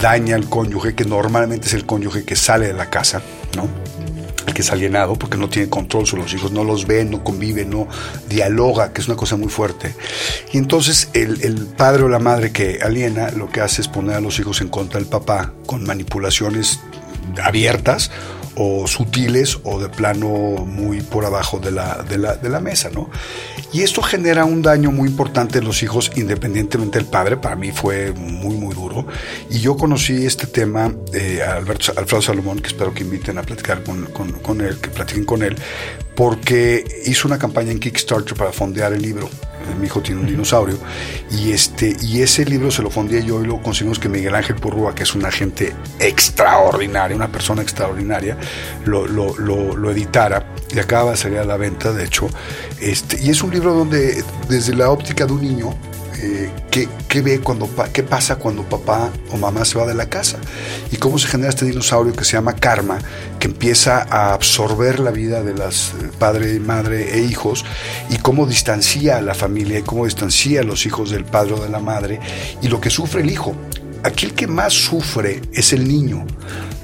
daña 0.00 0.36
al 0.36 0.48
cónyuge, 0.48 0.94
que 0.94 1.04
normalmente 1.04 1.66
es 1.66 1.74
el 1.74 1.84
cónyuge 1.84 2.24
que 2.24 2.34
sale 2.34 2.68
de 2.68 2.74
la 2.74 2.88
casa, 2.88 3.20
¿no? 3.56 3.68
Que 4.52 4.62
es 4.62 4.70
alienado 4.70 5.16
porque 5.16 5.36
no 5.36 5.48
tiene 5.48 5.68
control 5.68 6.06
sobre 6.06 6.24
los 6.24 6.34
hijos, 6.34 6.52
no 6.52 6.64
los 6.64 6.86
ve, 6.86 7.04
no 7.04 7.24
convive, 7.24 7.64
no 7.64 7.88
dialoga, 8.28 8.92
que 8.92 9.00
es 9.00 9.08
una 9.08 9.16
cosa 9.16 9.36
muy 9.36 9.48
fuerte. 9.48 9.94
Y 10.52 10.58
entonces 10.58 11.08
el, 11.14 11.42
el, 11.42 11.66
padre 11.66 12.04
o 12.04 12.08
la 12.08 12.18
madre 12.18 12.52
que 12.52 12.80
aliena 12.82 13.30
lo 13.30 13.48
que 13.48 13.60
hace 13.60 13.82
es 13.82 13.88
poner 13.88 14.16
a 14.16 14.20
los 14.20 14.38
hijos 14.38 14.60
en 14.60 14.68
contra 14.68 15.00
del 15.00 15.08
papá 15.08 15.52
con 15.66 15.84
manipulaciones 15.84 16.80
abiertas 17.42 18.10
o 18.56 18.86
sutiles 18.86 19.58
o 19.64 19.80
de 19.80 19.88
plano 19.88 20.28
muy 20.28 21.00
por 21.00 21.24
abajo 21.24 21.58
de 21.58 21.70
la, 21.70 22.02
de 22.02 22.18
la, 22.18 22.36
de 22.36 22.48
la 22.48 22.60
mesa, 22.60 22.90
¿no? 22.90 23.10
Y 23.72 23.82
esto 23.82 24.02
genera 24.02 24.44
un 24.44 24.62
daño 24.62 24.92
muy 24.92 25.08
importante 25.08 25.58
en 25.58 25.64
los 25.64 25.82
hijos, 25.82 26.12
independientemente 26.14 26.98
del 26.98 27.08
padre. 27.08 27.36
Para 27.36 27.56
mí 27.56 27.72
fue 27.72 28.12
muy, 28.12 28.54
muy 28.54 28.72
duro. 28.72 29.06
Y 29.50 29.58
yo 29.58 29.76
conocí 29.76 30.24
este 30.24 30.46
tema 30.46 30.94
eh, 31.12 31.42
a 31.42 31.56
Alberto, 31.56 31.92
Alfredo 31.96 32.22
Salomón, 32.22 32.60
que 32.60 32.68
espero 32.68 32.94
que 32.94 33.02
inviten 33.02 33.36
a 33.38 33.42
platicar 33.42 33.82
con, 33.82 34.06
con, 34.06 34.30
con 34.32 34.60
él, 34.60 34.78
que 34.80 34.90
platiquen 34.90 35.24
con 35.24 35.42
él, 35.42 35.56
porque 36.14 36.84
hizo 37.06 37.26
una 37.26 37.38
campaña 37.38 37.72
en 37.72 37.80
Kickstarter 37.80 38.36
para 38.36 38.52
fondear 38.52 38.92
el 38.92 39.02
libro. 39.02 39.28
Mi 39.78 39.86
hijo 39.86 40.00
tiene 40.00 40.20
un 40.20 40.26
dinosaurio 40.26 40.78
y 41.30 41.52
este 41.52 41.96
y 42.00 42.22
ese 42.22 42.44
libro 42.44 42.70
se 42.70 42.82
lo 42.82 42.90
fondeé 42.90 43.24
yo 43.24 43.42
y 43.42 43.46
lo 43.46 43.60
conseguimos 43.62 43.98
que 43.98 44.08
Miguel 44.08 44.34
Ángel 44.34 44.56
Porrúa, 44.56 44.94
que 44.94 45.02
es 45.02 45.14
una 45.14 45.30
gente 45.30 45.72
extraordinaria, 45.98 47.16
una 47.16 47.28
persona 47.28 47.62
extraordinaria, 47.62 48.36
lo, 48.84 49.06
lo, 49.06 49.36
lo, 49.38 49.76
lo 49.76 49.90
editara 49.90 50.46
y 50.74 50.78
acaba 50.78 51.12
de 51.12 51.16
salir 51.16 51.38
a 51.38 51.44
la 51.44 51.56
venta, 51.56 51.92
de 51.92 52.04
hecho. 52.04 52.28
Este, 52.80 53.20
y 53.20 53.30
es 53.30 53.42
un 53.42 53.50
libro 53.50 53.74
donde, 53.74 54.22
desde 54.48 54.74
la 54.74 54.90
óptica 54.90 55.26
de 55.26 55.32
un 55.32 55.42
niño, 55.42 55.74
eh, 56.24 56.50
qué, 56.70 57.20
ve 57.20 57.40
cuando 57.40 57.68
qué 57.92 58.02
pasa 58.02 58.36
cuando 58.36 58.62
papá 58.62 59.10
o 59.30 59.36
mamá 59.36 59.64
se 59.64 59.78
va 59.78 59.86
de 59.86 59.94
la 59.94 60.08
casa 60.08 60.38
y 60.90 60.96
cómo 60.96 61.18
se 61.18 61.28
genera 61.28 61.50
este 61.50 61.66
dinosaurio 61.66 62.14
que 62.14 62.24
se 62.24 62.32
llama 62.32 62.56
karma 62.56 62.98
que 63.38 63.46
empieza 63.46 64.02
a 64.02 64.32
absorber 64.32 65.00
la 65.00 65.10
vida 65.10 65.42
de 65.42 65.54
las 65.54 65.90
eh, 65.90 66.10
padre 66.18 66.58
madre 66.60 67.14
e 67.14 67.22
hijos 67.22 67.64
y 68.10 68.16
cómo 68.16 68.46
distancia 68.46 69.18
a 69.18 69.22
la 69.22 69.34
familia 69.34 69.78
y 69.78 69.82
cómo 69.82 70.06
distancia 70.06 70.60
a 70.60 70.64
los 70.64 70.86
hijos 70.86 71.10
del 71.10 71.24
padre 71.24 71.54
o 71.54 71.62
de 71.62 71.68
la 71.68 71.78
madre 71.78 72.20
y 72.62 72.68
lo 72.68 72.80
que 72.80 72.90
sufre 72.90 73.22
el 73.22 73.30
hijo. 73.30 73.54
Aquí 74.02 74.26
el 74.26 74.34
que 74.34 74.46
más 74.46 74.72
sufre 74.72 75.40
es 75.52 75.72
el 75.72 75.88
niño. 75.88 76.26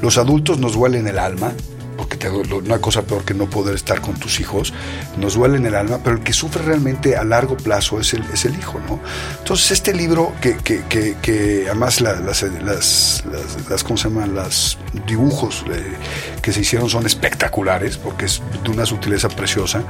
Los 0.00 0.16
adultos 0.16 0.59
nos 0.59 0.74
duelen 0.74 1.07
el 1.07 1.18
alma 1.18 1.53
porque 2.01 2.17
te, 2.17 2.31
no 2.31 2.75
hay 2.75 2.81
cosa 2.81 3.03
peor 3.03 3.27
que 3.27 3.35
no 3.35 3.51
poder 3.51 3.75
estar 3.75 4.01
con 4.01 4.15
tus 4.15 4.41
hijos, 4.41 4.73
nos 5.19 5.35
duele 5.35 5.59
en 5.59 5.67
el 5.67 5.75
alma, 5.75 6.01
pero 6.03 6.17
el 6.17 6.23
que 6.23 6.33
sufre 6.33 6.63
realmente 6.63 7.15
a 7.15 7.25
largo 7.25 7.59
plazo 7.59 8.01
es 8.01 8.15
el, 8.15 8.25
es 8.33 8.47
el 8.47 8.59
hijo, 8.59 8.81
¿no? 8.89 9.01
Entonces, 9.39 9.73
este 9.73 9.93
libro, 9.93 10.33
que, 10.41 10.57
que, 10.57 10.83
que, 11.21 11.65
además 11.67 12.01
las, 12.01 12.23
las, 12.23 13.23
las, 13.69 13.85
¿cómo 13.85 13.99
se 13.99 14.09
llaman? 14.09 14.35
Los 14.35 14.79
dibujos 15.07 15.63
eh, 15.71 15.93
que 16.41 16.53
se 16.55 16.61
hicieron 16.61 16.89
son 16.89 17.05
espectaculares, 17.05 17.99
porque 17.99 18.25
es 18.25 18.41
de 18.65 18.71
una 18.71 18.87
sutileza 18.87 19.29
preciosa, 19.29 19.83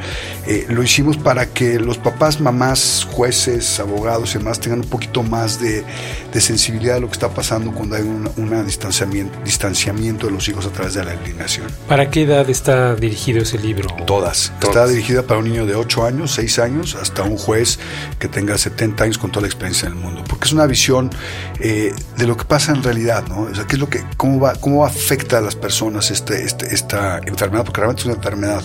eh, 0.48 0.66
lo 0.68 0.82
hicimos 0.82 1.16
para 1.16 1.46
que 1.46 1.78
los 1.78 1.98
papás, 1.98 2.40
mamás, 2.40 3.06
jueces, 3.08 3.78
abogados 3.78 4.34
y 4.34 4.38
demás 4.38 4.58
tengan 4.58 4.80
un 4.80 4.88
poquito 4.88 5.22
más 5.22 5.60
de, 5.60 5.84
de 6.32 6.40
sensibilidad 6.40 6.94
de 6.94 7.02
lo 7.02 7.06
que 7.06 7.12
está 7.12 7.28
pasando 7.28 7.70
cuando 7.70 7.94
hay 7.94 8.02
un 8.02 8.66
distanciamiento, 8.66 9.38
distanciamiento 9.44 10.26
de 10.26 10.32
los 10.32 10.48
hijos 10.48 10.66
a 10.66 10.70
través 10.70 10.94
de 10.94 11.04
la 11.04 11.12
alienación. 11.12 11.68
¿Para 11.86 11.99
qué 12.08 12.22
edad 12.22 12.48
está 12.48 12.94
dirigido 12.94 13.42
ese 13.42 13.58
libro? 13.58 13.88
Todas. 14.06 14.52
Está 14.62 14.86
dirigida 14.86 15.24
para 15.24 15.40
un 15.40 15.46
niño 15.46 15.66
de 15.66 15.74
8 15.74 16.06
años, 16.06 16.32
6 16.32 16.58
años, 16.60 16.94
hasta 16.94 17.22
un 17.24 17.36
juez 17.36 17.78
que 18.18 18.28
tenga 18.28 18.56
70 18.56 19.04
años 19.04 19.18
con 19.18 19.30
toda 19.30 19.42
la 19.42 19.48
experiencia 19.48 19.88
en 19.88 19.94
el 19.94 19.98
mundo. 19.98 20.22
Porque 20.26 20.46
es 20.46 20.52
una 20.52 20.66
visión 20.66 21.10
eh, 21.58 21.92
de 22.16 22.26
lo 22.26 22.36
que 22.36 22.44
pasa 22.44 22.72
en 22.72 22.82
realidad, 22.82 23.24
¿no? 23.28 23.42
O 23.42 23.54
sea, 23.54 23.66
¿qué 23.66 23.74
es 23.74 23.80
lo 23.80 23.90
que, 23.90 24.04
cómo, 24.16 24.40
va, 24.40 24.54
cómo 24.54 24.86
afecta 24.86 25.38
a 25.38 25.40
las 25.40 25.56
personas 25.56 26.10
este, 26.10 26.44
este, 26.44 26.74
esta 26.74 27.18
enfermedad? 27.26 27.64
Porque 27.64 27.80
realmente 27.80 28.02
es 28.02 28.06
una 28.06 28.16
enfermedad. 28.16 28.62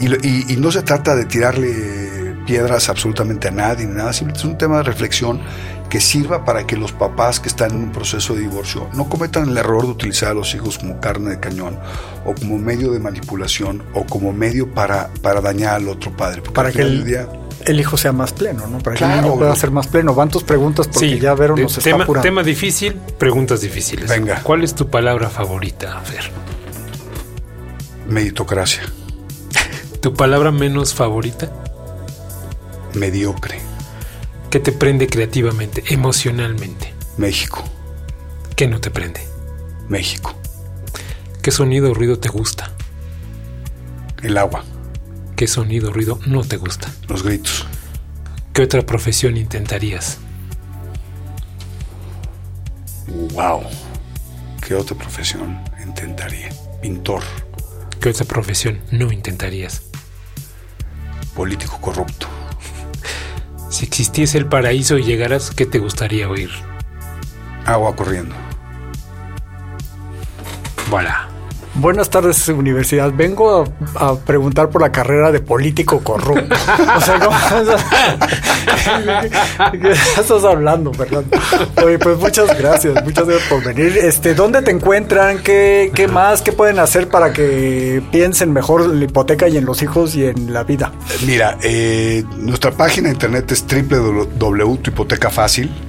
Y, 0.00 0.52
y, 0.52 0.56
no 0.56 0.72
se 0.72 0.82
trata 0.82 1.14
de 1.14 1.24
tirarle 1.24 2.17
piedras 2.48 2.88
absolutamente 2.88 3.48
a 3.48 3.50
nadie, 3.50 3.86
nada, 3.86 4.10
simplemente 4.14 4.38
es 4.38 4.44
un 4.46 4.56
tema 4.56 4.78
de 4.78 4.84
reflexión 4.84 5.38
que 5.90 6.00
sirva 6.00 6.46
para 6.46 6.66
que 6.66 6.78
los 6.78 6.92
papás 6.92 7.40
que 7.40 7.48
están 7.50 7.72
en 7.72 7.76
un 7.76 7.92
proceso 7.92 8.34
de 8.34 8.40
divorcio 8.40 8.88
no 8.94 9.06
cometan 9.06 9.50
el 9.50 9.58
error 9.58 9.82
de 9.82 9.90
utilizar 9.90 10.30
a 10.30 10.34
los 10.34 10.54
hijos 10.54 10.78
como 10.78 10.98
carne 10.98 11.28
de 11.28 11.40
cañón 11.40 11.78
o 12.24 12.34
como 12.34 12.56
medio 12.56 12.90
de 12.90 13.00
manipulación 13.00 13.82
o 13.92 14.06
como 14.06 14.32
medio 14.32 14.72
para, 14.72 15.10
para 15.20 15.42
dañar 15.42 15.74
al 15.74 15.90
otro 15.90 16.10
padre. 16.16 16.40
para 16.40 16.72
que 16.72 16.80
el, 16.80 17.04
día, 17.04 17.28
el 17.66 17.80
hijo 17.80 17.98
sea 17.98 18.12
más 18.12 18.32
pleno, 18.32 18.66
¿no? 18.66 18.78
Para 18.78 18.96
que 18.96 19.04
el 19.04 19.10
niño 19.10 19.34
pueda 19.36 19.54
ser 19.54 19.70
más 19.70 19.86
pleno. 19.86 20.14
Van 20.14 20.30
tus 20.30 20.42
preguntas 20.42 20.88
porque 20.88 21.18
ya 21.18 21.34
Vero 21.34 21.54
nos 21.54 21.74
tema, 21.74 21.96
está 21.96 22.02
apurando. 22.04 22.22
Tema 22.22 22.42
difícil, 22.42 22.94
preguntas 23.18 23.60
difíciles. 23.60 24.08
Venga. 24.08 24.40
¿Cuál 24.42 24.64
es 24.64 24.74
tu 24.74 24.88
palabra 24.88 25.28
favorita, 25.28 26.00
Fer? 26.00 26.30
Meritocracia. 28.08 28.84
¿Tu 30.00 30.14
palabra 30.14 30.50
menos 30.50 30.94
favorita? 30.94 31.50
Mediocre. 32.94 33.60
¿Qué 34.50 34.60
te 34.60 34.72
prende 34.72 35.08
creativamente, 35.08 35.84
emocionalmente? 35.88 36.94
México. 37.16 37.62
¿Qué 38.56 38.66
no 38.66 38.80
te 38.80 38.90
prende? 38.90 39.20
México. 39.88 40.34
¿Qué 41.42 41.50
sonido 41.50 41.90
o 41.90 41.94
ruido 41.94 42.18
te 42.18 42.28
gusta? 42.28 42.72
El 44.22 44.38
agua. 44.38 44.64
¿Qué 45.36 45.46
sonido, 45.46 45.92
ruido 45.92 46.18
no 46.26 46.42
te 46.42 46.56
gusta? 46.56 46.92
Los 47.08 47.22
gritos. 47.22 47.66
¿Qué 48.52 48.62
otra 48.62 48.84
profesión 48.84 49.36
intentarías? 49.36 50.18
Wow. 53.34 53.62
¿Qué 54.66 54.74
otra 54.74 54.96
profesión 54.96 55.60
intentaría? 55.84 56.48
Pintor. 56.82 57.22
¿Qué 58.00 58.08
otra 58.08 58.24
profesión 58.24 58.80
no 58.90 59.12
intentarías? 59.12 59.82
Político 61.34 61.80
corrupto. 61.80 62.37
Si 63.70 63.84
existiese 63.84 64.38
el 64.38 64.46
paraíso 64.46 64.98
y 64.98 65.04
llegaras, 65.04 65.50
¿qué 65.50 65.66
te 65.66 65.78
gustaría 65.78 66.28
oír? 66.28 66.50
Agua 67.66 67.94
corriendo. 67.94 68.34
Voilà. 70.90 71.27
Buenas 71.78 72.10
tardes, 72.10 72.48
universidad. 72.48 73.12
Vengo 73.12 73.64
a, 73.94 74.16
preguntar 74.16 74.68
por 74.68 74.82
la 74.82 74.90
carrera 74.90 75.30
de 75.30 75.38
político 75.38 76.00
corrupto. 76.00 76.56
o 76.96 77.00
sea, 77.00 77.20
¿cómo 77.20 77.36
¿qué 79.70 79.92
estás 79.92 80.44
hablando, 80.44 80.90
verdad? 80.90 81.22
Oye, 81.84 82.00
pues 82.00 82.18
muchas 82.18 82.58
gracias, 82.58 83.04
muchas 83.04 83.28
gracias 83.28 83.48
por 83.48 83.62
venir. 83.62 83.96
Este, 83.96 84.34
¿dónde 84.34 84.60
te 84.62 84.72
encuentran? 84.72 85.38
¿Qué, 85.38 85.92
qué 85.94 86.08
más? 86.08 86.42
¿Qué 86.42 86.50
pueden 86.50 86.80
hacer 86.80 87.06
para 87.08 87.32
que 87.32 88.02
piensen 88.10 88.52
mejor 88.52 88.82
en 88.82 88.98
la 88.98 89.04
hipoteca 89.04 89.46
y 89.46 89.56
en 89.56 89.64
los 89.64 89.80
hijos 89.80 90.16
y 90.16 90.26
en 90.26 90.52
la 90.52 90.64
vida? 90.64 90.90
Mira, 91.26 91.58
eh, 91.62 92.24
nuestra 92.38 92.72
página 92.72 93.06
de 93.08 93.14
internet 93.14 93.52
es 93.52 93.64
www.tuhipotecafácil 93.64 95.87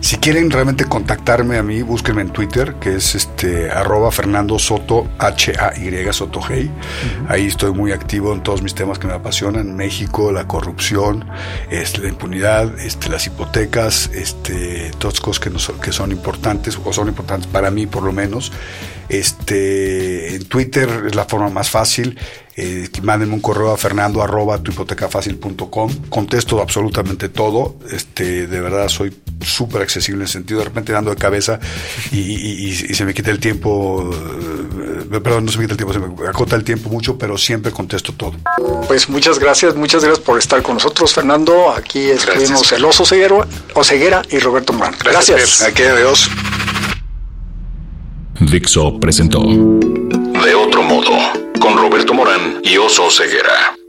si 0.00 0.16
quieren 0.16 0.50
realmente 0.50 0.86
contactarme 0.86 1.58
a 1.58 1.62
mí, 1.62 1.82
búsquenme 1.82 2.22
en 2.22 2.30
Twitter, 2.30 2.76
que 2.80 2.96
es 2.96 3.14
este 3.14 3.70
arroba 3.70 4.10
Fernando 4.10 4.58
Soto, 4.58 5.08
H-A-Y 5.18 6.12
Soto 6.12 6.40
Hey. 6.48 6.70
Ahí 7.28 7.46
estoy 7.46 7.72
muy 7.72 7.92
activo 7.92 8.32
en 8.32 8.42
todos 8.42 8.62
mis 8.62 8.74
temas 8.74 8.98
que 8.98 9.06
me 9.06 9.12
apasionan. 9.12 9.76
México, 9.76 10.32
la 10.32 10.46
corrupción, 10.46 11.26
este, 11.70 12.00
la 12.00 12.08
impunidad, 12.08 12.78
este, 12.80 13.10
las 13.10 13.26
hipotecas, 13.26 14.10
este, 14.14 14.90
todas 14.98 15.20
cosas 15.20 15.40
que, 15.40 15.50
no 15.50 15.58
son, 15.58 15.78
que 15.80 15.92
son 15.92 16.12
importantes, 16.12 16.78
o 16.82 16.92
son 16.92 17.08
importantes 17.08 17.46
para 17.46 17.70
mí 17.70 17.86
por 17.86 18.02
lo 18.02 18.12
menos. 18.12 18.52
Este, 19.10 20.36
en 20.36 20.44
Twitter 20.46 20.88
es 21.08 21.14
la 21.14 21.24
forma 21.26 21.50
más 21.50 21.68
fácil. 21.68 22.18
Eh, 22.56 22.88
mándenme 23.02 23.34
un 23.34 23.40
correo 23.40 23.72
a 23.72 23.76
fernando 23.76 24.22
arroba 24.22 24.58
tu 24.58 24.72
Contesto 26.08 26.60
absolutamente 26.60 27.28
todo. 27.28 27.76
Este, 27.90 28.46
de 28.46 28.60
verdad 28.60 28.88
soy 28.88 29.16
súper 29.40 29.82
accesible 29.82 30.18
en 30.18 30.22
el 30.22 30.28
sentido 30.28 30.58
de 30.58 30.66
repente 30.66 30.92
dando 30.92 31.10
de 31.10 31.16
cabeza 31.16 31.58
y, 32.12 32.72
se 32.72 33.04
me 33.04 33.14
quita 33.14 33.30
el 33.30 33.38
tiempo. 33.38 34.10
Eh, 34.12 35.20
perdón, 35.20 35.46
no 35.46 35.52
se 35.52 35.58
me 35.58 35.64
quita 35.64 35.74
el 35.74 35.76
tiempo, 35.76 35.92
se 35.92 35.98
me 36.00 36.28
acota 36.28 36.56
el 36.56 36.64
tiempo 36.64 36.90
mucho, 36.90 37.16
pero 37.16 37.38
siempre 37.38 37.72
contesto 37.72 38.12
todo. 38.12 38.34
Pues 38.88 39.08
muchas 39.08 39.38
gracias, 39.38 39.74
muchas 39.76 40.04
gracias 40.04 40.24
por 40.24 40.38
estar 40.38 40.60
con 40.62 40.74
nosotros, 40.74 41.14
Fernando. 41.14 41.70
Aquí 41.70 42.10
estuvimos 42.10 42.72
el 42.72 42.84
oso 42.84 43.04
ceguera 43.04 44.22
y 44.30 44.38
Roberto 44.38 44.72
Morán. 44.72 44.94
Gracias. 45.02 45.62
Aquí, 45.62 45.82
adiós. 45.82 46.28
Dixo 48.40 48.98
presentó 48.98 49.42
De 49.42 50.54
otro 50.54 50.82
modo 50.82 51.49
con 51.60 51.76
Roberto 51.76 52.14
Morán 52.14 52.60
y 52.64 52.76
Oso 52.78 53.10
Ceguera. 53.10 53.79